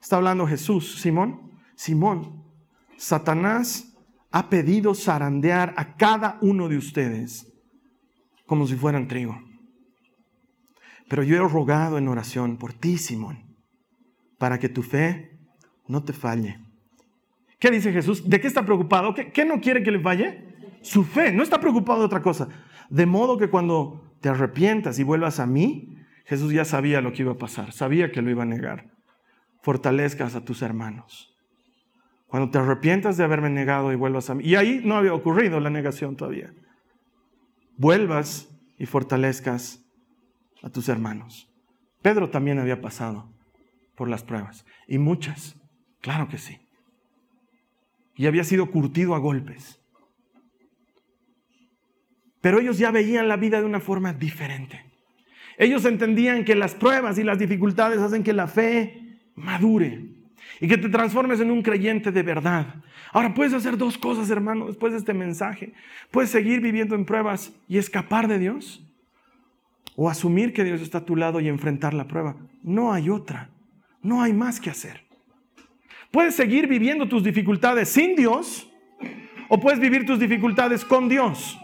[0.01, 2.43] está hablando Jesús, Simón, Simón,
[2.97, 3.95] Satanás
[4.31, 7.53] ha pedido zarandear a cada uno de ustedes
[8.45, 9.39] como si fueran trigo.
[11.07, 13.55] Pero yo he rogado en oración por ti, Simón,
[14.37, 15.37] para que tu fe
[15.87, 16.59] no te falle.
[17.59, 18.27] ¿Qué dice Jesús?
[18.27, 19.13] ¿De qué está preocupado?
[19.13, 20.55] ¿Qué, qué no quiere que le falle?
[20.81, 21.31] Su fe.
[21.31, 22.49] No está preocupado de otra cosa.
[22.89, 27.21] De modo que cuando te arrepientas y vuelvas a mí, Jesús ya sabía lo que
[27.21, 28.91] iba a pasar, sabía que lo iba a negar.
[29.61, 31.33] Fortalezcas a tus hermanos.
[32.27, 35.59] Cuando te arrepientas de haberme negado y vuelvas a mí, y ahí no había ocurrido
[35.59, 36.53] la negación todavía,
[37.77, 39.85] vuelvas y fortalezcas
[40.61, 41.49] a tus hermanos.
[42.01, 43.31] Pedro también había pasado
[43.95, 45.55] por las pruebas, y muchas,
[46.01, 46.59] claro que sí.
[48.15, 49.79] Y había sido curtido a golpes.
[52.41, 54.85] Pero ellos ya veían la vida de una forma diferente.
[55.57, 60.05] Ellos entendían que las pruebas y las dificultades hacen que la fe madure
[60.59, 62.75] y que te transformes en un creyente de verdad.
[63.11, 65.73] Ahora puedes hacer dos cosas, hermano, después de este mensaje.
[66.11, 68.83] Puedes seguir viviendo en pruebas y escapar de Dios.
[69.95, 72.35] O asumir que Dios está a tu lado y enfrentar la prueba.
[72.61, 73.49] No hay otra.
[74.03, 75.01] No hay más que hacer.
[76.11, 78.71] Puedes seguir viviendo tus dificultades sin Dios
[79.49, 81.57] o puedes vivir tus dificultades con Dios.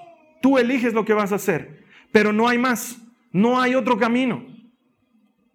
[0.44, 3.02] Tú eliges lo que vas a hacer, pero no hay más,
[3.32, 4.46] no hay otro camino.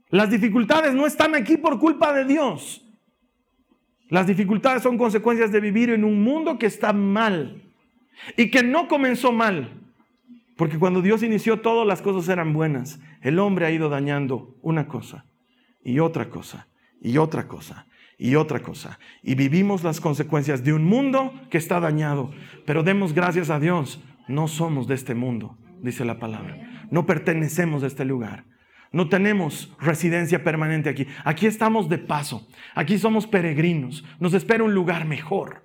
[0.08, 2.82] Las dificultades no están aquí por culpa de Dios.
[4.08, 7.70] Las dificultades son consecuencias de vivir en un mundo que está mal
[8.34, 9.78] y que no comenzó mal.
[10.56, 12.98] Porque cuando Dios inició todo, las cosas eran buenas.
[13.20, 15.26] El hombre ha ido dañando una cosa
[15.84, 16.66] y otra cosa
[17.02, 18.98] y otra cosa y otra cosa.
[19.22, 22.30] Y vivimos las consecuencias de un mundo que está dañado.
[22.64, 26.86] Pero demos gracias a Dios no somos de este mundo, dice la palabra.
[26.90, 28.44] No pertenecemos a este lugar.
[28.92, 31.06] No tenemos residencia permanente aquí.
[31.24, 32.48] Aquí estamos de paso.
[32.74, 34.04] Aquí somos peregrinos.
[34.18, 35.64] Nos espera un lugar mejor.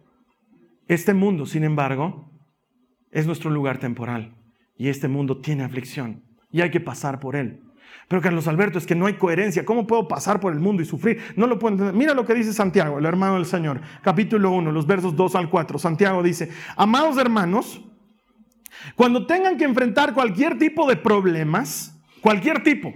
[0.87, 2.31] Este mundo, sin embargo,
[3.11, 4.35] es nuestro lugar temporal.
[4.75, 6.23] Y este mundo tiene aflicción.
[6.51, 7.61] Y hay que pasar por él.
[8.09, 9.63] Pero Carlos Alberto, es que no hay coherencia.
[9.63, 11.21] ¿Cómo puedo pasar por el mundo y sufrir?
[11.37, 11.95] No lo puedo entender.
[11.95, 13.79] Mira lo que dice Santiago, el hermano del Señor.
[14.01, 15.79] Capítulo 1, los versos 2 al 4.
[15.79, 17.81] Santiago dice, amados hermanos,
[18.95, 22.93] cuando tengan que enfrentar cualquier tipo de problemas, cualquier tipo,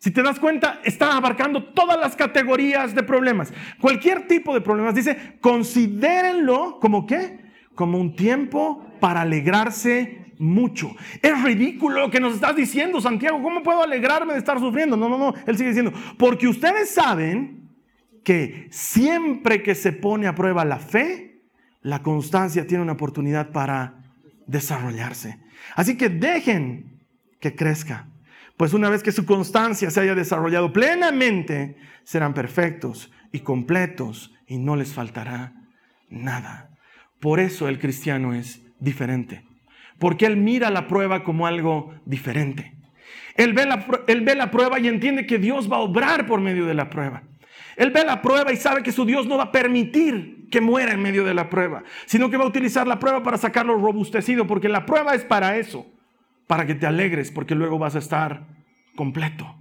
[0.00, 3.52] si te das cuenta, está abarcando todas las categorías de problemas.
[3.82, 4.94] Cualquier tipo de problemas.
[4.94, 7.38] Dice, considérenlo como qué?
[7.74, 10.96] Como un tiempo para alegrarse mucho.
[11.20, 13.42] Es ridículo lo que nos estás diciendo, Santiago.
[13.42, 14.96] ¿Cómo puedo alegrarme de estar sufriendo?
[14.96, 15.34] No, no, no.
[15.46, 17.68] Él sigue diciendo, porque ustedes saben
[18.24, 21.42] que siempre que se pone a prueba la fe,
[21.82, 23.99] la constancia tiene una oportunidad para
[24.50, 25.38] desarrollarse.
[25.76, 27.00] Así que dejen
[27.40, 28.08] que crezca.
[28.56, 34.58] Pues una vez que su constancia se haya desarrollado plenamente, serán perfectos y completos y
[34.58, 35.54] no les faltará
[36.08, 36.76] nada.
[37.20, 39.44] Por eso el cristiano es diferente.
[39.98, 42.74] Porque él mira la prueba como algo diferente.
[43.36, 46.40] Él ve, la, él ve la prueba y entiende que Dios va a obrar por
[46.40, 47.22] medio de la prueba.
[47.76, 50.92] Él ve la prueba y sabe que su Dios no va a permitir que muera
[50.92, 54.46] en medio de la prueba, sino que va a utilizar la prueba para sacarlo robustecido,
[54.46, 55.86] porque la prueba es para eso
[56.46, 58.44] para que te alegres, porque luego vas a estar
[58.96, 59.54] completo.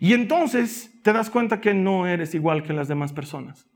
[0.00, 3.68] Y entonces te das cuenta que no eres igual que las demás personas.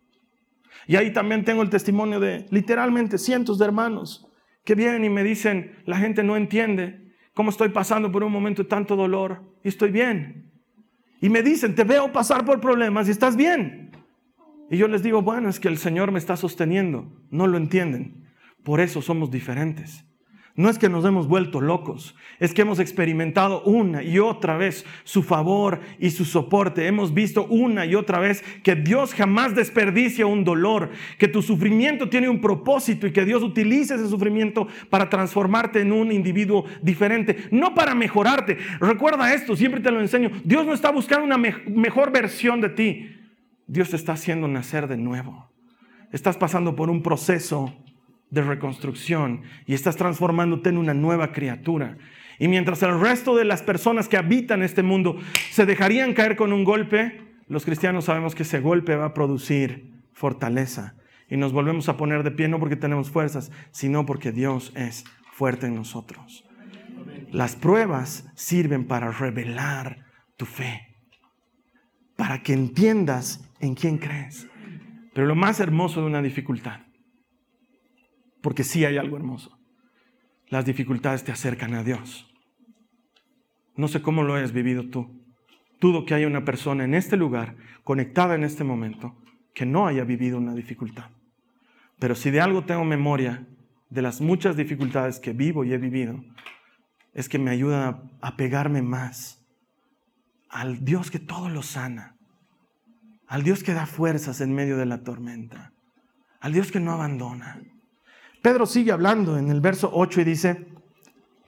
[0.88, 4.26] Y ahí también tengo el testimonio de literalmente cientos de hermanos
[4.64, 8.64] que vienen y me dicen, la gente no entiende cómo estoy pasando por un momento
[8.64, 10.50] de tanto dolor y estoy bien.
[11.20, 13.89] Y me dicen, te veo pasar por problemas y estás bien.
[14.70, 17.12] Y yo les digo, bueno, es que el Señor me está sosteniendo.
[17.30, 18.28] No lo entienden.
[18.62, 20.04] Por eso somos diferentes.
[20.56, 24.84] No es que nos hemos vuelto locos, es que hemos experimentado una y otra vez
[25.04, 26.86] su favor y su soporte.
[26.86, 32.10] Hemos visto una y otra vez que Dios jamás desperdicia un dolor, que tu sufrimiento
[32.10, 37.48] tiene un propósito y que Dios utiliza ese sufrimiento para transformarte en un individuo diferente,
[37.50, 38.58] no para mejorarte.
[38.80, 40.30] Recuerda esto, siempre te lo enseño.
[40.44, 43.19] Dios no está buscando una mejor versión de ti.
[43.70, 45.48] Dios te está haciendo nacer de nuevo.
[46.10, 47.72] Estás pasando por un proceso
[48.28, 51.96] de reconstrucción y estás transformándote en una nueva criatura.
[52.40, 55.18] Y mientras el resto de las personas que habitan este mundo
[55.52, 59.92] se dejarían caer con un golpe, los cristianos sabemos que ese golpe va a producir
[60.14, 60.96] fortaleza.
[61.28, 65.04] Y nos volvemos a poner de pie no porque tenemos fuerzas, sino porque Dios es
[65.32, 66.44] fuerte en nosotros.
[67.30, 70.06] Las pruebas sirven para revelar
[70.36, 70.88] tu fe,
[72.16, 74.48] para que entiendas en quién crees.
[75.14, 76.80] Pero lo más hermoso de una dificultad
[78.40, 79.58] porque sí hay algo hermoso.
[80.48, 82.26] Las dificultades te acercan a Dios.
[83.76, 85.24] No sé cómo lo hayas vivido tú.
[85.80, 89.16] Dudo que haya una persona en este lugar, conectada en este momento,
[89.54, 91.10] que no haya vivido una dificultad.
[91.98, 93.46] Pero si de algo tengo memoria
[93.88, 96.22] de las muchas dificultades que vivo y he vivido,
[97.12, 99.44] es que me ayuda a pegarme más
[100.48, 102.16] al Dios que todo lo sana,
[103.30, 105.72] al Dios que da fuerzas en medio de la tormenta,
[106.40, 107.62] al Dios que no abandona.
[108.42, 110.66] Pedro sigue hablando en el verso 8 y dice,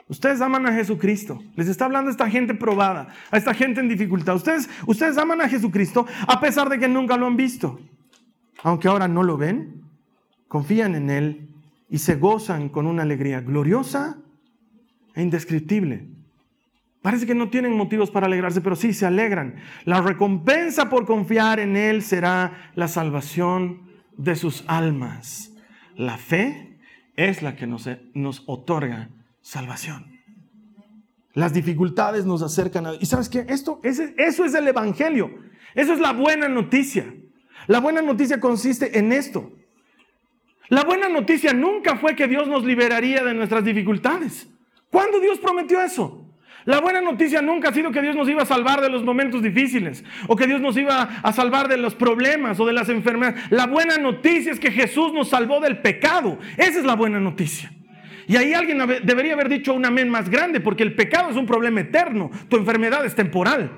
[0.06, 1.42] ustedes aman a Jesucristo.
[1.56, 4.36] Les está hablando a esta gente probada, a esta gente en dificultad.
[4.36, 7.80] Ustedes, ustedes aman a Jesucristo a pesar de que nunca lo han visto.
[8.62, 9.82] Aunque ahora no lo ven,
[10.46, 11.48] confían en Él
[11.90, 14.18] y se gozan con una alegría gloriosa
[15.16, 16.06] e indescriptible.
[17.02, 19.56] Parece que no tienen motivos para alegrarse, pero sí se alegran.
[19.84, 25.52] La recompensa por confiar en Él será la salvación de sus almas.
[25.96, 26.78] La fe
[27.16, 27.88] es la que nos,
[28.46, 29.10] otorga
[29.40, 30.20] salvación.
[31.34, 32.94] Las dificultades nos acercan a...
[32.94, 33.46] Y sabes qué?
[33.48, 35.34] Esto, eso es el Evangelio.
[35.74, 37.12] Eso es la buena noticia.
[37.66, 39.50] La buena noticia consiste en esto.
[40.68, 44.48] La buena noticia nunca fue que Dios nos liberaría de nuestras dificultades.
[44.90, 46.21] ¿Cuándo Dios prometió eso?
[46.64, 49.42] La buena noticia nunca ha sido que Dios nos iba a salvar de los momentos
[49.42, 53.42] difíciles o que Dios nos iba a salvar de los problemas o de las enfermedades.
[53.50, 56.38] La buena noticia es que Jesús nos salvó del pecado.
[56.56, 57.72] Esa es la buena noticia.
[58.28, 61.46] Y ahí alguien debería haber dicho un amén más grande porque el pecado es un
[61.46, 63.70] problema eterno, tu enfermedad es temporal.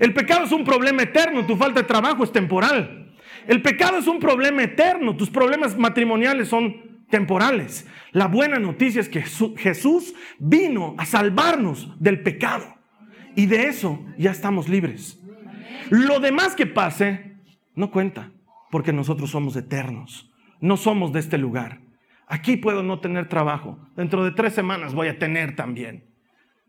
[0.00, 3.06] El pecado es un problema eterno, tu falta de trabajo es temporal.
[3.46, 7.86] El pecado es un problema eterno, tus problemas matrimoniales son temporales.
[8.12, 12.76] La buena noticia es que Jesús vino a salvarnos del pecado.
[13.34, 15.20] Y de eso ya estamos libres.
[15.90, 17.36] Lo demás que pase
[17.74, 18.32] no cuenta,
[18.70, 20.30] porque nosotros somos eternos.
[20.60, 21.80] No somos de este lugar.
[22.26, 23.78] Aquí puedo no tener trabajo.
[23.94, 26.04] Dentro de tres semanas voy a tener también.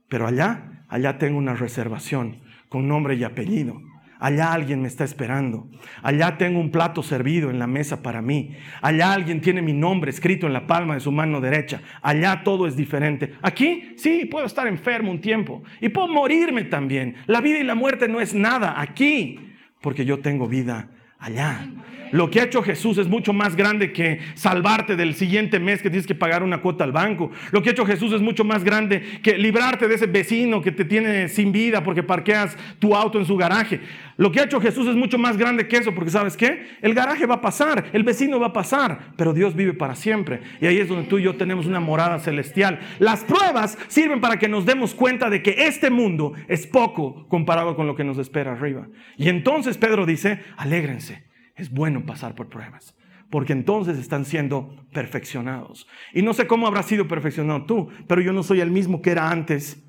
[0.07, 3.81] Pero allá, allá tengo una reservación con nombre y apellido.
[4.19, 5.69] Allá alguien me está esperando.
[6.01, 8.55] Allá tengo un plato servido en la mesa para mí.
[8.81, 11.81] Allá alguien tiene mi nombre escrito en la palma de su mano derecha.
[12.01, 13.33] Allá todo es diferente.
[13.41, 17.15] Aquí sí, puedo estar enfermo un tiempo y puedo morirme también.
[17.27, 19.39] La vida y la muerte no es nada aquí,
[19.81, 20.89] porque yo tengo vida
[21.19, 21.67] allá.
[22.11, 25.89] Lo que ha hecho Jesús es mucho más grande que salvarte del siguiente mes que
[25.89, 27.31] tienes que pagar una cuota al banco.
[27.51, 30.71] Lo que ha hecho Jesús es mucho más grande que librarte de ese vecino que
[30.71, 33.81] te tiene sin vida porque parqueas tu auto en su garaje.
[34.17, 36.65] Lo que ha hecho Jesús es mucho más grande que eso porque sabes qué?
[36.81, 40.41] El garaje va a pasar, el vecino va a pasar, pero Dios vive para siempre.
[40.59, 42.79] Y ahí es donde tú y yo tenemos una morada celestial.
[42.99, 47.75] Las pruebas sirven para que nos demos cuenta de que este mundo es poco comparado
[47.75, 48.87] con lo que nos espera arriba.
[49.17, 51.26] Y entonces Pedro dice, alégrense
[51.57, 52.95] es bueno pasar por pruebas,
[53.29, 55.87] porque entonces están siendo perfeccionados.
[56.13, 59.11] Y no sé cómo habrás sido perfeccionado tú, pero yo no soy el mismo que
[59.11, 59.83] era antes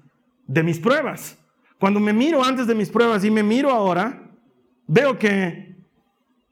[0.46, 1.38] de mis pruebas.
[1.78, 4.32] Cuando me miro antes de mis pruebas y me miro ahora,
[4.86, 5.76] veo que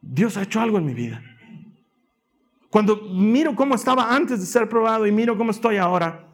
[0.01, 1.23] Dios ha hecho algo en mi vida.
[2.71, 6.29] Cuando miro cómo estaba antes de ser probado y miro cómo estoy ahora,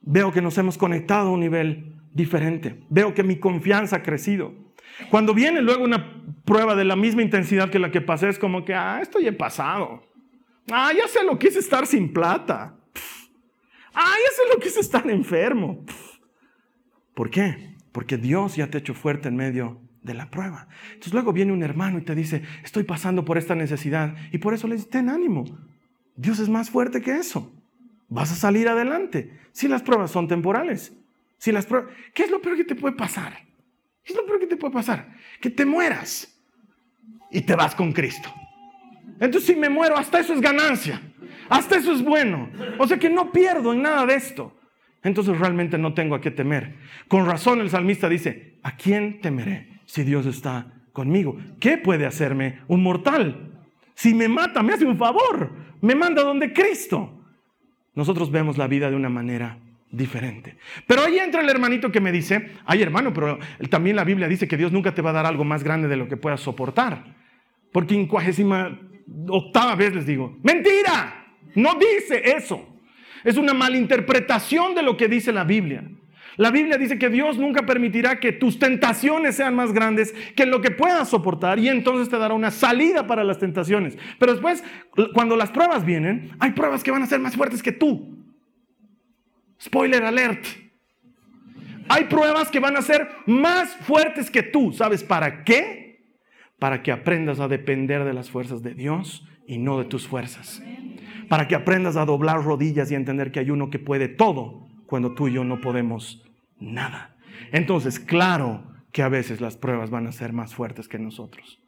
[0.00, 2.84] veo que nos hemos conectado a un nivel diferente.
[2.88, 4.54] Veo que mi confianza ha crecido.
[5.10, 8.64] Cuando viene luego una prueba de la misma intensidad que la que pasé, es como
[8.64, 10.02] que, ah, esto ya he pasado.
[10.70, 12.76] Ah, ya sé lo que es estar sin plata.
[13.94, 15.84] Ah, ya sé lo que es estar enfermo.
[17.14, 17.74] ¿Por qué?
[17.92, 20.68] Porque Dios ya te ha hecho fuerte en medio de la prueba.
[20.88, 24.16] Entonces luego viene un hermano y te dice, estoy pasando por esta necesidad.
[24.32, 25.44] Y por eso le dices, ten ánimo.
[26.16, 27.52] Dios es más fuerte que eso.
[28.08, 29.38] Vas a salir adelante.
[29.52, 30.92] Si las pruebas son temporales.
[31.38, 33.32] Si las pruebas, ¿Qué es lo peor que te puede pasar?
[34.04, 35.14] ¿Qué es lo peor que te puede pasar?
[35.40, 36.31] Que te mueras
[37.32, 38.32] y te vas con Cristo.
[39.18, 41.00] Entonces si me muero, hasta eso es ganancia.
[41.48, 42.50] Hasta eso es bueno.
[42.78, 44.56] O sea que no pierdo en nada de esto.
[45.02, 46.76] Entonces realmente no tengo a qué temer.
[47.08, 51.36] Con razón el salmista dice, ¿a quién temeré si Dios está conmigo?
[51.58, 53.50] ¿Qué puede hacerme un mortal?
[53.94, 55.50] Si me mata, me hace un favor.
[55.80, 57.24] Me manda donde Cristo.
[57.94, 59.58] Nosotros vemos la vida de una manera
[59.90, 60.56] diferente.
[60.86, 64.48] Pero ahí entra el hermanito que me dice, ay hermano, pero también la Biblia dice
[64.48, 67.21] que Dios nunca te va a dar algo más grande de lo que puedas soportar.
[67.72, 68.78] Porque en cuagésima
[69.28, 72.68] octava vez les digo, mentira, no dice eso.
[73.24, 75.84] Es una malinterpretación de lo que dice la Biblia.
[76.36, 80.62] La Biblia dice que Dios nunca permitirá que tus tentaciones sean más grandes que lo
[80.62, 83.98] que puedas soportar y entonces te dará una salida para las tentaciones.
[84.18, 84.64] Pero después,
[85.12, 88.18] cuando las pruebas vienen, hay pruebas que van a ser más fuertes que tú.
[89.60, 90.44] Spoiler alert.
[91.88, 94.72] Hay pruebas que van a ser más fuertes que tú.
[94.72, 95.91] ¿Sabes para qué?
[96.62, 100.62] Para que aprendas a depender de las fuerzas de Dios y no de tus fuerzas.
[101.28, 105.12] Para que aprendas a doblar rodillas y entender que hay uno que puede todo cuando
[105.12, 106.22] tú y yo no podemos
[106.60, 107.16] nada.
[107.50, 111.58] Entonces, claro que a veces las pruebas van a ser más fuertes que nosotros.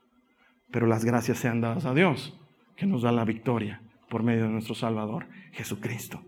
[0.70, 2.38] Pero las gracias sean dadas a Dios,
[2.76, 6.22] que nos da la victoria por medio de nuestro Salvador, Jesucristo.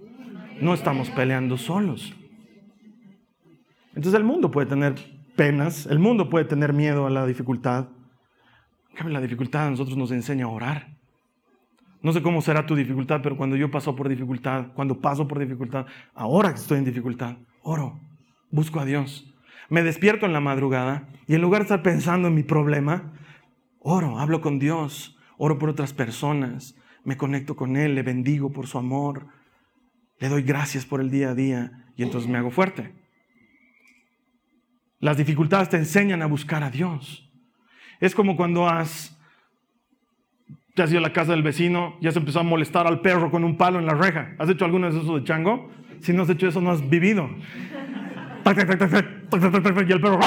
[0.60, 2.16] No estamos peleando solos.
[3.94, 4.96] Entonces el mundo puede tener
[5.36, 7.90] penas, el mundo puede tener miedo a la dificultad.
[9.04, 10.96] La dificultad a nosotros nos enseña a orar.
[12.02, 15.38] No sé cómo será tu dificultad, pero cuando yo paso por dificultad, cuando paso por
[15.38, 18.00] dificultad, ahora que estoy en dificultad, oro,
[18.50, 19.32] busco a Dios.
[19.68, 23.12] Me despierto en la madrugada y en lugar de estar pensando en mi problema,
[23.80, 28.66] oro, hablo con Dios, oro por otras personas, me conecto con Él, le bendigo por
[28.66, 29.26] su amor,
[30.18, 32.94] le doy gracias por el día a día y entonces me hago fuerte.
[35.00, 37.25] Las dificultades te enseñan a buscar a Dios.
[38.00, 39.16] Es como cuando has
[40.76, 43.30] te has ido a la casa del vecino y has empezado a molestar al perro
[43.30, 44.34] con un palo en la reja.
[44.38, 45.70] ¿Has hecho alguno de esos de chango?
[46.00, 47.30] Si no has hecho eso, no has vivido.
[49.88, 50.20] Y el perro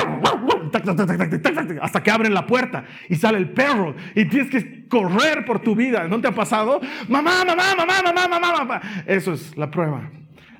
[1.82, 5.76] hasta que abren la puerta y sale el perro y tienes que correr por tu
[5.76, 6.08] vida.
[6.08, 6.82] ¿No te ha pasado?
[7.08, 8.82] Mamá, mamá, mamá, mamá, mamá, mamá.
[9.06, 10.10] Eso es la prueba.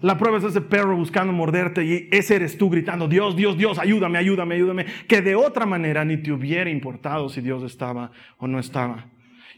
[0.02, 3.80] La prueba es ese perro buscando morderte y ese eres tú gritando, Dios, Dios, Dios,
[3.80, 8.48] ayúdame, ayúdame, ayúdame, que de otra manera ni te hubiera importado si Dios estaba o
[8.48, 9.06] no estaba.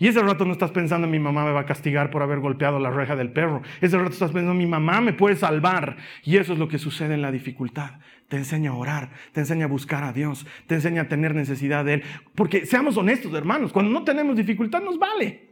[0.01, 2.79] Y ese rato no estás pensando, mi mamá me va a castigar por haber golpeado
[2.79, 3.61] la reja del perro.
[3.81, 5.97] Ese rato estás pensando, mi mamá me puede salvar.
[6.23, 7.99] Y eso es lo que sucede en la dificultad.
[8.27, 11.85] Te enseña a orar, te enseña a buscar a Dios, te enseña a tener necesidad
[11.85, 12.03] de Él.
[12.33, 15.50] Porque seamos honestos, hermanos, cuando no tenemos dificultad nos vale.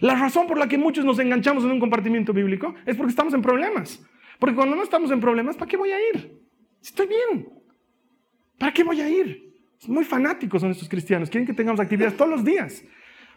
[0.00, 3.34] La razón por la que muchos nos enganchamos en un compartimiento bíblico es porque estamos
[3.34, 4.04] en problemas.
[4.38, 6.40] Porque cuando no estamos en problemas, ¿para qué voy a ir?
[6.82, 7.48] Estoy bien.
[8.58, 9.52] ¿Para qué voy a ir?
[9.86, 11.28] Muy fanáticos son estos cristianos.
[11.30, 12.84] Quieren que tengamos actividades todos los días.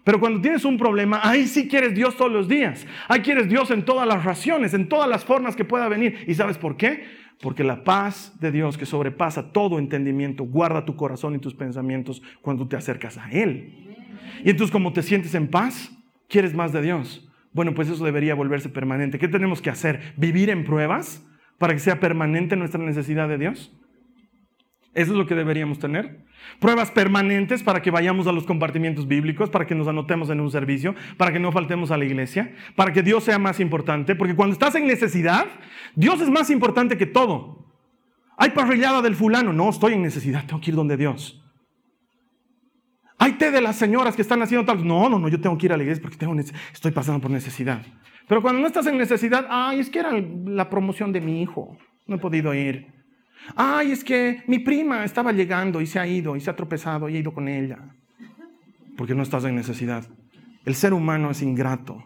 [0.04, 2.86] Pero cuando tienes un problema, ahí sí quieres Dios todos los días.
[3.08, 6.24] Ahí quieres Dios en todas las raciones, en todas las formas que pueda venir.
[6.28, 7.06] ¿Y sabes por qué?
[7.42, 12.22] Porque la paz de Dios que sobrepasa todo entendimiento, guarda tu corazón y tus pensamientos
[12.42, 13.96] cuando te acercas a Él.
[14.44, 15.92] Y entonces como te sientes en paz,
[16.30, 17.30] quieres más de Dios.
[17.52, 19.18] Bueno, pues eso debería volverse permanente.
[19.18, 20.14] ¿Qué tenemos que hacer?
[20.18, 21.26] ¿Vivir en pruebas
[21.58, 23.72] para que sea permanente nuestra necesidad de Dios?
[24.94, 26.26] Eso es lo que deberíamos tener.
[26.60, 30.50] Pruebas permanentes para que vayamos a los compartimientos bíblicos, para que nos anotemos en un
[30.50, 34.16] servicio, para que no faltemos a la iglesia, para que Dios sea más importante.
[34.16, 35.48] Porque cuando estás en necesidad,
[35.96, 37.74] Dios es más importante que todo.
[38.38, 39.54] Hay parrillada del fulano.
[39.54, 41.45] No, estoy en necesidad, tengo que ir donde Dios.
[43.18, 44.86] Hay té de las señoras que están haciendo tal.
[44.86, 46.36] No, no, no, yo tengo que ir a la iglesia porque tengo,
[46.74, 47.82] estoy pasando por necesidad.
[48.28, 51.78] Pero cuando no estás en necesidad, ay, es que era la promoción de mi hijo.
[52.08, 52.88] No he podido ir.
[53.56, 57.10] Ay, es que mi prima estaba llegando y se ha ido y se ha tropezado
[57.10, 57.78] y ha ido con ella.
[58.98, 60.08] Porque no estás en necesidad.
[60.66, 62.04] El ser humano es ingrato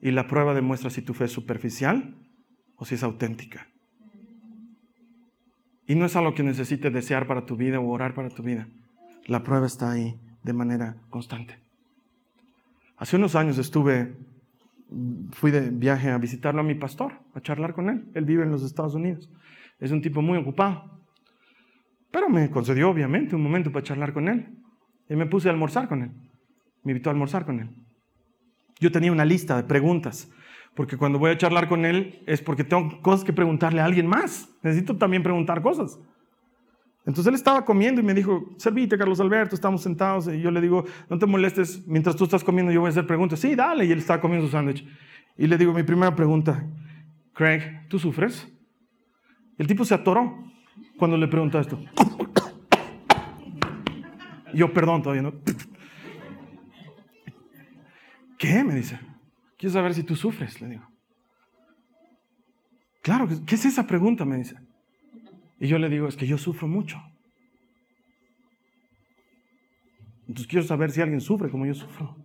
[0.00, 2.14] y la prueba demuestra si tu fe es superficial
[2.76, 3.68] o si es auténtica.
[5.86, 8.68] Y no es algo que necesites desear para tu vida o orar para tu vida.
[9.30, 11.56] La prueba está ahí de manera constante.
[12.96, 14.16] Hace unos años estuve,
[15.30, 18.10] fui de viaje a visitarlo a mi pastor, a charlar con él.
[18.14, 19.30] Él vive en los Estados Unidos.
[19.78, 21.00] Es un tipo muy ocupado.
[22.10, 24.48] Pero me concedió, obviamente, un momento para charlar con él.
[25.08, 26.10] Y me puse a almorzar con él.
[26.82, 27.70] Me invitó a almorzar con él.
[28.80, 30.28] Yo tenía una lista de preguntas,
[30.74, 34.08] porque cuando voy a charlar con él es porque tengo cosas que preguntarle a alguien
[34.08, 34.52] más.
[34.64, 36.00] Necesito también preguntar cosas.
[37.06, 40.28] Entonces él estaba comiendo y me dijo, servite Carlos Alberto, estamos sentados.
[40.28, 43.06] Y yo le digo, no te molestes, mientras tú estás comiendo yo voy a hacer
[43.06, 43.40] preguntas.
[43.40, 43.86] Sí, dale.
[43.86, 44.86] Y él estaba comiendo su sándwich.
[45.38, 46.66] Y le digo, mi primera pregunta,
[47.32, 48.46] Craig, ¿tú sufres?
[49.56, 50.44] El tipo se atoró
[50.98, 51.82] cuando le pregunté esto.
[54.54, 55.32] yo, perdón, todavía no.
[58.38, 58.62] ¿Qué?
[58.64, 58.98] Me dice.
[59.56, 60.88] Quiero saber si tú sufres, le digo.
[63.02, 64.24] Claro, ¿qué es esa pregunta?
[64.24, 64.56] Me dice.
[65.60, 67.00] Y yo le digo, es que yo sufro mucho.
[70.26, 72.16] Entonces quiero saber si alguien sufre como yo sufro.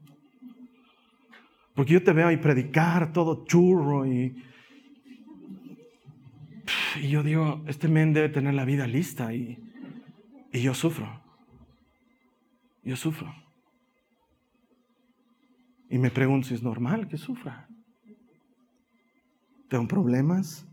[1.76, 4.36] Porque yo te veo ahí predicar todo churro y
[7.02, 9.60] y yo digo, este men debe tener la vida lista y,
[10.52, 11.22] y yo sufro.
[12.84, 13.34] Yo sufro.
[15.90, 17.68] Y me pregunto si es normal que sufra.
[19.70, 20.68] Tengo problemas,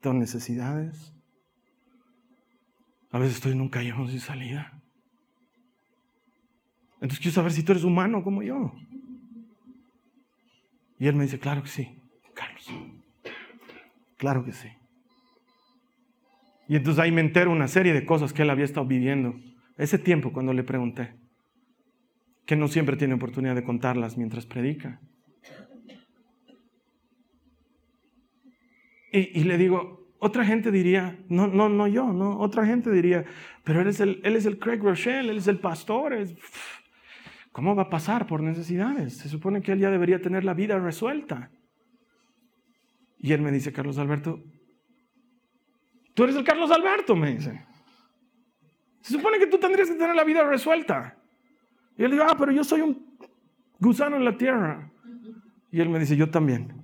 [0.00, 1.14] tengo necesidades.
[3.10, 4.80] A veces estoy en un callejón sin salida.
[6.94, 8.72] Entonces quiero saber si tú eres humano como yo.
[10.98, 11.98] Y él me dice, claro que sí,
[12.34, 12.70] Carlos.
[14.16, 14.68] Claro que sí.
[16.68, 19.34] Y entonces ahí me entero una serie de cosas que él había estado viviendo.
[19.76, 21.14] Ese tiempo cuando le pregunté,
[22.46, 25.00] que no siempre tiene oportunidad de contarlas mientras predica.
[29.12, 33.24] Y, le digo, otra gente diría, no, no, no yo, no, otra gente diría,
[33.64, 36.16] pero él es el, él es el Craig Rochelle, él es el pastor,
[37.52, 39.16] ¿cómo va a pasar por necesidades?
[39.16, 41.50] Se supone que él ya debería tener la vida resuelta.
[43.18, 44.42] Y él me dice, Carlos Alberto,
[46.14, 47.64] Tú eres el Carlos Alberto, me dice.
[49.00, 51.16] Se supone que tú tendrías que tener la vida resuelta.
[51.96, 53.16] Y le digo, ah, pero yo soy un
[53.78, 54.90] gusano en la tierra.
[55.70, 56.74] Y él me dice, yo también.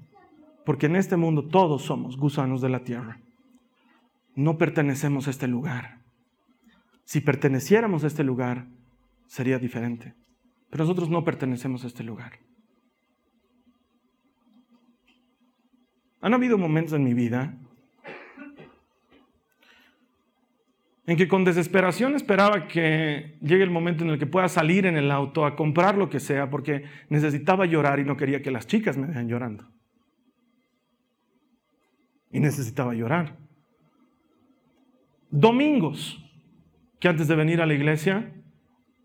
[0.64, 3.20] Porque en este mundo todos somos gusanos de la tierra.
[4.37, 5.99] No pertenecemos a este lugar.
[7.05, 8.66] Si perteneciéramos a este lugar,
[9.26, 10.14] sería diferente.
[10.70, 12.39] Pero nosotros no pertenecemos a este lugar.
[16.20, 17.57] Han habido momentos en mi vida
[21.07, 24.97] en que con desesperación esperaba que llegue el momento en el que pueda salir en
[24.97, 28.66] el auto a comprar lo que sea porque necesitaba llorar y no quería que las
[28.66, 29.70] chicas me vean llorando.
[32.32, 33.45] Y necesitaba llorar.
[35.39, 36.18] Domingos,
[36.99, 38.32] que antes de venir a la iglesia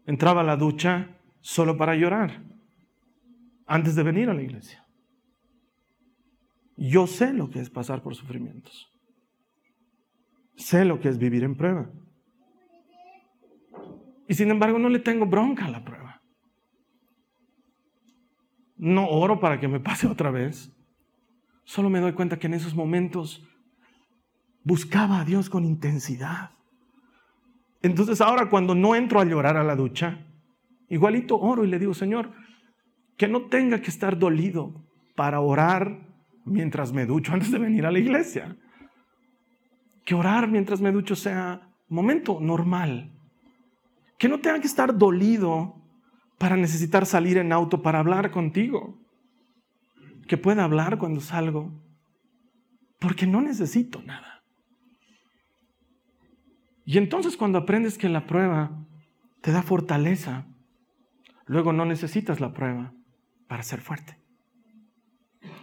[0.05, 2.41] entraba a la ducha solo para llorar,
[3.65, 4.87] antes de venir a la iglesia.
[6.77, 8.89] Yo sé lo que es pasar por sufrimientos.
[10.55, 11.91] Sé lo que es vivir en prueba.
[14.29, 16.21] Y sin embargo no le tengo bronca a la prueba.
[18.77, 20.71] No oro para que me pase otra vez.
[21.65, 23.45] Solo me doy cuenta que en esos momentos
[24.63, 26.51] buscaba a Dios con intensidad.
[27.81, 30.25] Entonces ahora cuando no entro a llorar a la ducha,
[30.89, 32.31] igualito oro y le digo, Señor,
[33.17, 34.85] que no tenga que estar dolido
[35.15, 36.07] para orar
[36.45, 38.57] mientras me ducho antes de venir a la iglesia
[40.05, 43.11] que orar mientras me ducho sea momento normal.
[44.17, 45.75] Que no tenga que estar dolido
[46.37, 48.99] para necesitar salir en auto para hablar contigo.
[50.27, 51.71] Que pueda hablar cuando salgo.
[52.99, 54.30] Porque no necesito nada.
[56.85, 58.71] Y entonces cuando aprendes que la prueba
[59.41, 60.45] te da fortaleza,
[61.45, 62.93] luego no necesitas la prueba
[63.47, 64.17] para ser fuerte.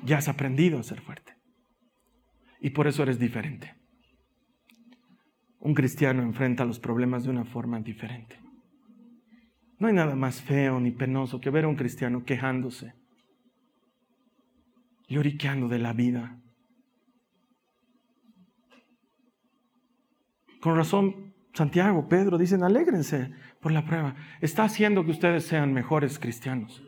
[0.04, 1.34] Ya has aprendido a ser fuerte.
[2.60, 3.74] Y por eso eres diferente.
[5.60, 8.38] Un cristiano enfrenta los problemas de una forma diferente.
[9.78, 12.94] No hay nada más feo ni penoso que ver a un cristiano quejándose,
[15.08, 16.40] lloriqueando de la vida.
[20.60, 24.14] Con razón, Santiago, Pedro dicen, alégrense por la prueba.
[24.40, 26.82] Está haciendo que ustedes sean mejores cristianos.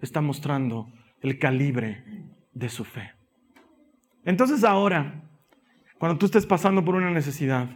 [0.00, 2.04] Está mostrando el calibre
[2.52, 3.12] de su fe.
[4.24, 5.22] Entonces ahora,
[5.98, 7.68] cuando tú estés pasando por una necesidad,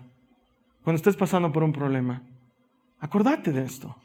[0.83, 2.23] cuando estés pasando por un problema,
[2.99, 3.97] acordate de esto.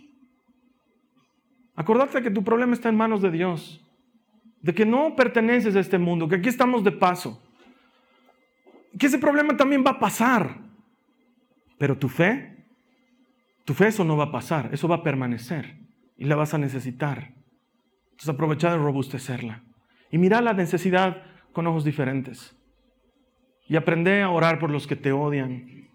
[1.75, 3.83] Acordate de que tu problema está en manos de Dios,
[4.61, 7.41] de que no perteneces a este mundo, que aquí estamos de paso,
[8.97, 10.57] que ese problema también va a pasar,
[11.81, 12.63] pero tu fe,
[13.65, 15.79] tu fe eso no va a pasar, eso va a permanecer
[16.15, 17.33] y la vas a necesitar.
[18.11, 19.63] Entonces aprovecha de robustecerla
[20.11, 21.23] y mira la necesidad
[21.53, 22.55] con ojos diferentes.
[23.67, 25.89] Y aprende a orar por los que te odian.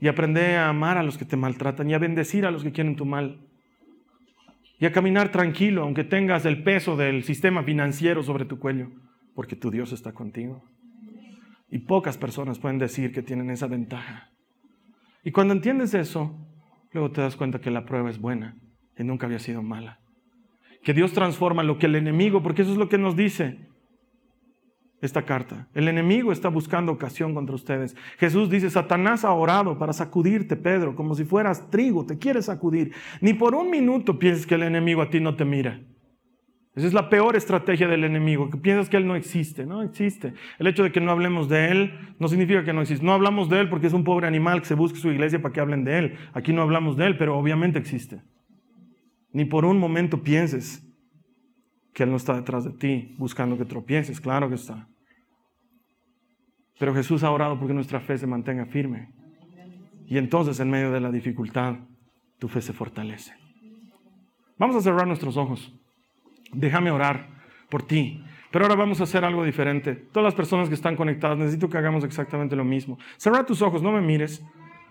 [0.00, 2.72] Y aprende a amar a los que te maltratan y a bendecir a los que
[2.72, 3.38] quieren tu mal
[4.80, 8.90] y a caminar tranquilo, aunque tengas el peso del sistema financiero sobre tu cuello,
[9.36, 10.64] porque tu Dios está contigo.
[11.70, 14.33] Y pocas personas pueden decir que tienen esa ventaja.
[15.24, 16.38] Y cuando entiendes eso,
[16.92, 18.56] luego te das cuenta que la prueba es buena
[18.96, 20.00] y nunca había sido mala.
[20.82, 23.68] Que Dios transforma lo que el enemigo, porque eso es lo que nos dice,
[25.00, 25.68] esta carta.
[25.74, 27.96] El enemigo está buscando ocasión contra ustedes.
[28.18, 32.92] Jesús dice, Satanás ha orado para sacudirte, Pedro, como si fueras trigo, te quiere sacudir.
[33.20, 35.80] Ni por un minuto pienses que el enemigo a ti no te mira.
[36.74, 39.64] Esa es la peor estrategia del enemigo, que piensas que Él no existe.
[39.64, 40.34] No existe.
[40.58, 43.04] El hecho de que no hablemos de Él no significa que no existe.
[43.04, 45.52] No hablamos de Él porque es un pobre animal que se busca su iglesia para
[45.52, 46.18] que hablen de Él.
[46.32, 48.22] Aquí no hablamos de Él, pero obviamente existe.
[49.32, 50.84] Ni por un momento pienses
[51.92, 54.20] que Él no está detrás de ti buscando que tropieces.
[54.20, 54.88] Claro que está.
[56.80, 59.10] Pero Jesús ha orado porque nuestra fe se mantenga firme.
[60.06, 61.76] Y entonces en medio de la dificultad,
[62.40, 63.32] tu fe se fortalece.
[64.58, 65.72] Vamos a cerrar nuestros ojos.
[66.54, 67.26] Déjame orar
[67.68, 68.22] por ti.
[68.50, 69.94] Pero ahora vamos a hacer algo diferente.
[69.94, 72.98] Todas las personas que están conectadas, necesito que hagamos exactamente lo mismo.
[73.16, 74.44] Cerra tus ojos, no me mires.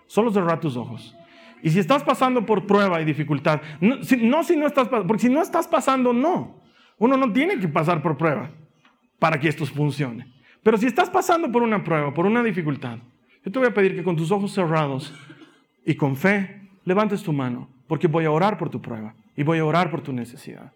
[0.06, 1.16] Solo cerrar tus ojos.
[1.62, 5.20] Y si estás pasando por prueba y dificultad, no si no, si no estás, porque
[5.20, 6.62] si no estás pasando, no.
[6.98, 8.52] Uno no tiene que pasar por prueba
[9.18, 10.28] para que esto funcione.
[10.62, 13.00] Pero si estás pasando por una prueba, por una dificultad,
[13.46, 15.14] yo te voy a pedir que con tus ojos cerrados
[15.86, 19.60] y con fe levantes tu mano, porque voy a orar por tu prueba y voy
[19.60, 20.74] a orar por tu necesidad.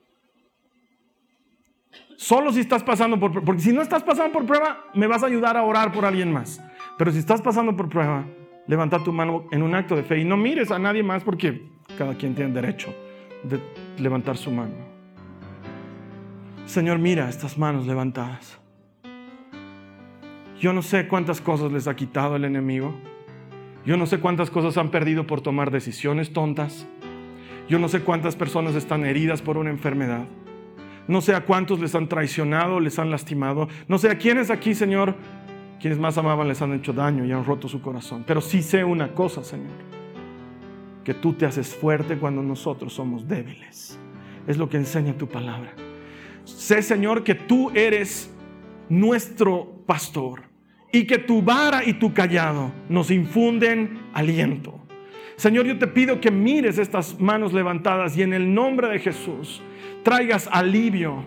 [2.17, 5.27] Solo si estás pasando por porque si no estás pasando por prueba, me vas a
[5.27, 6.59] ayudar a orar por alguien más.
[6.97, 8.25] Pero si estás pasando por prueba,
[8.65, 11.69] levanta tu mano en un acto de fe y no mires a nadie más porque
[11.95, 12.93] cada quien tiene derecho
[13.43, 13.61] de
[13.99, 14.73] levantar su mano.
[16.65, 18.59] Señor, mira estas manos levantadas.
[20.59, 22.95] Yo no sé cuántas cosas les ha quitado el enemigo.
[23.85, 26.87] Yo no sé cuántas cosas han perdido por tomar decisiones tontas.
[27.69, 30.25] Yo no sé cuántas personas están heridas por una enfermedad.
[31.07, 33.69] No sé a cuántos les han traicionado, les han lastimado.
[33.87, 35.15] No sé a quiénes aquí, Señor,
[35.79, 38.23] quienes más amaban les han hecho daño y han roto su corazón.
[38.27, 39.71] Pero sí sé una cosa, Señor,
[41.03, 43.97] que tú te haces fuerte cuando nosotros somos débiles.
[44.47, 45.73] Es lo que enseña tu palabra.
[46.43, 48.33] Sé, Señor, que tú eres
[48.89, 50.43] nuestro pastor
[50.91, 54.79] y que tu vara y tu callado nos infunden aliento.
[55.35, 59.61] Señor, yo te pido que mires estas manos levantadas y en el nombre de Jesús
[60.03, 61.23] traigas alivio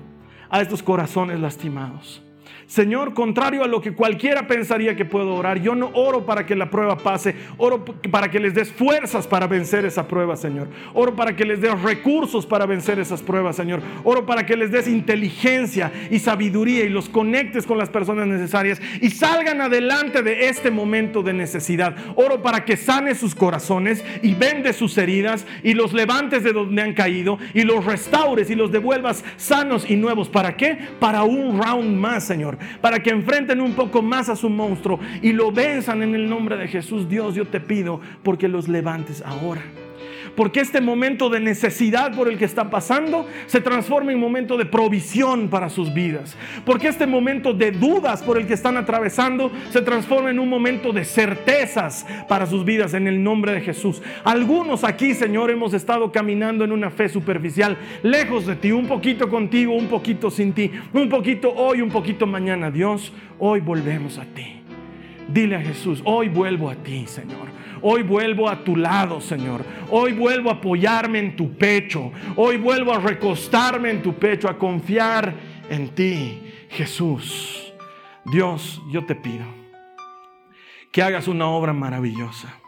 [0.48, 2.22] a estos corazones lastimados.
[2.70, 6.54] Señor, contrario a lo que cualquiera pensaría que puedo orar, yo no oro para que
[6.54, 10.68] la prueba pase, oro para que les des fuerzas para vencer esa prueba, Señor.
[10.94, 13.82] Oro para que les des recursos para vencer esas pruebas, Señor.
[14.04, 18.80] Oro para que les des inteligencia y sabiduría y los conectes con las personas necesarias
[19.00, 21.96] y salgan adelante de este momento de necesidad.
[22.14, 26.82] Oro para que sanes sus corazones y vendes sus heridas y los levantes de donde
[26.82, 30.28] han caído y los restaures y los devuelvas sanos y nuevos.
[30.28, 30.78] ¿Para qué?
[31.00, 35.32] Para un round más, Señor para que enfrenten un poco más a su monstruo y
[35.32, 37.08] lo venzan en el nombre de Jesús.
[37.08, 39.62] Dios, yo te pido porque los levantes ahora.
[40.36, 44.66] Porque este momento de necesidad por el que está pasando se transforme en momento de
[44.66, 49.80] provisión para sus vidas, porque este momento de dudas por el que están atravesando se
[49.80, 54.02] transforma en un momento de certezas para sus vidas en el nombre de Jesús.
[54.22, 59.28] Algunos aquí, Señor, hemos estado caminando en una fe superficial, lejos de ti, un poquito
[59.28, 62.70] contigo, un poquito sin ti, un poquito hoy, un poquito mañana.
[62.70, 64.60] Dios, hoy volvemos a ti.
[65.28, 67.59] Dile a Jesús, hoy vuelvo a ti, Señor.
[67.82, 69.64] Hoy vuelvo a tu lado, Señor.
[69.90, 72.12] Hoy vuelvo a apoyarme en tu pecho.
[72.36, 75.34] Hoy vuelvo a recostarme en tu pecho, a confiar
[75.68, 77.72] en ti, Jesús.
[78.26, 79.44] Dios, yo te pido
[80.92, 82.59] que hagas una obra maravillosa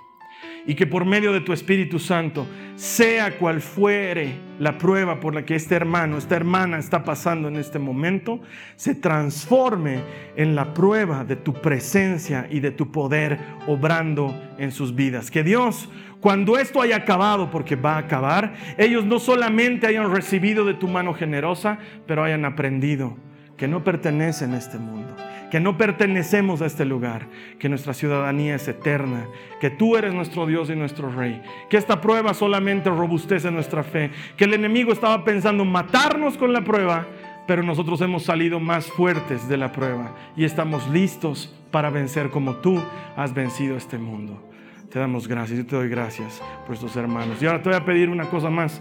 [0.66, 2.46] y que por medio de tu Espíritu Santo,
[2.76, 7.56] sea cual fuere la prueba por la que este hermano, esta hermana está pasando en
[7.56, 8.40] este momento,
[8.76, 10.00] se transforme
[10.36, 15.30] en la prueba de tu presencia y de tu poder obrando en sus vidas.
[15.30, 15.88] Que Dios,
[16.20, 20.88] cuando esto haya acabado, porque va a acabar, ellos no solamente hayan recibido de tu
[20.88, 23.16] mano generosa, pero hayan aprendido
[23.56, 25.14] que no pertenecen a este mundo
[25.52, 27.28] que no pertenecemos a este lugar,
[27.58, 29.26] que nuestra ciudadanía es eterna,
[29.60, 34.10] que tú eres nuestro Dios y nuestro Rey, que esta prueba solamente robustece nuestra fe,
[34.38, 37.06] que el enemigo estaba pensando matarnos con la prueba,
[37.46, 42.54] pero nosotros hemos salido más fuertes de la prueba y estamos listos para vencer como
[42.54, 42.82] tú
[43.14, 44.42] has vencido este mundo.
[44.90, 47.42] Te damos gracias, y te doy gracias por estos hermanos.
[47.42, 48.80] Y ahora te voy a pedir una cosa más.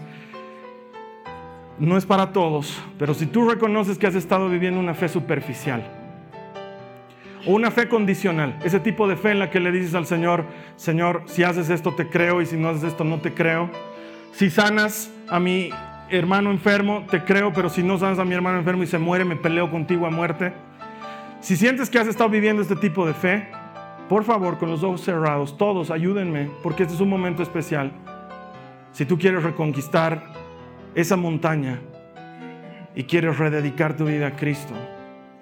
[1.78, 5.98] No es para todos, pero si tú reconoces que has estado viviendo una fe superficial,
[7.46, 10.44] o una fe condicional, ese tipo de fe en la que le dices al Señor,
[10.76, 13.70] Señor, si haces esto te creo y si no haces esto no te creo.
[14.32, 15.70] Si sanas a mi
[16.08, 19.24] hermano enfermo, te creo, pero si no sanas a mi hermano enfermo y se muere,
[19.24, 20.52] me peleo contigo a muerte.
[21.40, 23.48] Si sientes que has estado viviendo este tipo de fe,
[24.08, 27.92] por favor, con los ojos cerrados, todos ayúdenme, porque este es un momento especial.
[28.92, 30.22] Si tú quieres reconquistar
[30.94, 31.80] esa montaña
[32.94, 34.74] y quieres rededicar tu vida a Cristo,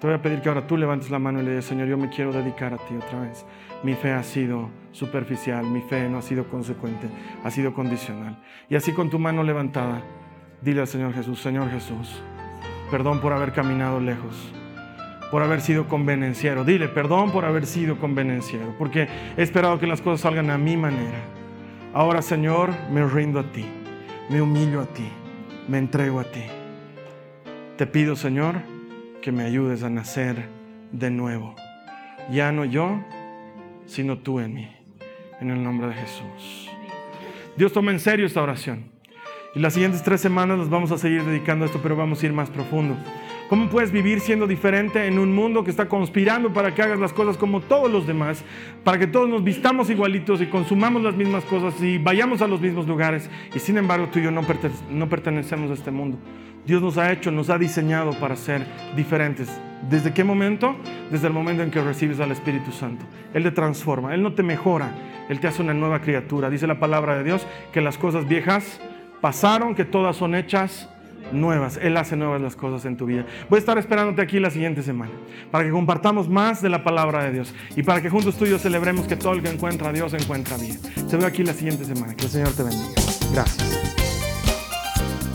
[0.01, 1.95] te voy a pedir que ahora tú levantes la mano y le digas, Señor, yo
[1.95, 3.45] me quiero dedicar a ti otra vez.
[3.83, 7.07] Mi fe ha sido superficial, mi fe no ha sido consecuente,
[7.43, 8.41] ha sido condicional.
[8.67, 10.01] Y así con tu mano levantada,
[10.59, 12.19] dile al Señor Jesús, Señor Jesús,
[12.89, 14.51] perdón por haber caminado lejos,
[15.29, 16.63] por haber sido convenenciero.
[16.63, 20.77] Dile, perdón por haber sido convenenciero, porque he esperado que las cosas salgan a mi
[20.77, 21.19] manera.
[21.93, 23.65] Ahora, Señor, me rindo a ti,
[24.31, 25.07] me humillo a ti,
[25.67, 26.41] me entrego a ti.
[27.77, 28.70] Te pido, Señor,
[29.21, 30.47] que me ayudes a nacer
[30.91, 31.55] de nuevo.
[32.31, 32.99] Ya no yo,
[33.85, 34.69] sino tú en mí.
[35.39, 36.69] En el nombre de Jesús.
[37.55, 38.91] Dios toma en serio esta oración.
[39.53, 42.25] Y las siguientes tres semanas nos vamos a seguir dedicando a esto, pero vamos a
[42.25, 42.95] ir más profundo.
[43.49, 47.11] ¿Cómo puedes vivir siendo diferente en un mundo que está conspirando para que hagas las
[47.11, 48.45] cosas como todos los demás?
[48.83, 52.61] Para que todos nos vistamos igualitos y consumamos las mismas cosas y vayamos a los
[52.61, 53.29] mismos lugares.
[53.53, 56.17] Y sin embargo tú y yo no pertenecemos a este mundo.
[56.65, 59.49] Dios nos ha hecho, nos ha diseñado para ser diferentes.
[59.89, 60.75] ¿Desde qué momento?
[61.09, 63.05] Desde el momento en que recibes al Espíritu Santo.
[63.33, 64.91] Él te transforma, Él no te mejora,
[65.29, 66.49] Él te hace una nueva criatura.
[66.49, 68.79] Dice la palabra de Dios que las cosas viejas
[69.21, 70.89] pasaron, que todas son hechas
[71.31, 71.79] nuevas.
[71.81, 73.25] Él hace nuevas las cosas en tu vida.
[73.49, 75.11] Voy a estar esperándote aquí la siguiente semana
[75.49, 78.49] para que compartamos más de la palabra de Dios y para que juntos tú y
[78.49, 80.75] yo celebremos que todo el que encuentra a Dios encuentra vida.
[81.07, 82.15] Se ve aquí la siguiente semana.
[82.15, 83.01] Que el Señor te bendiga.
[83.33, 84.00] Gracias.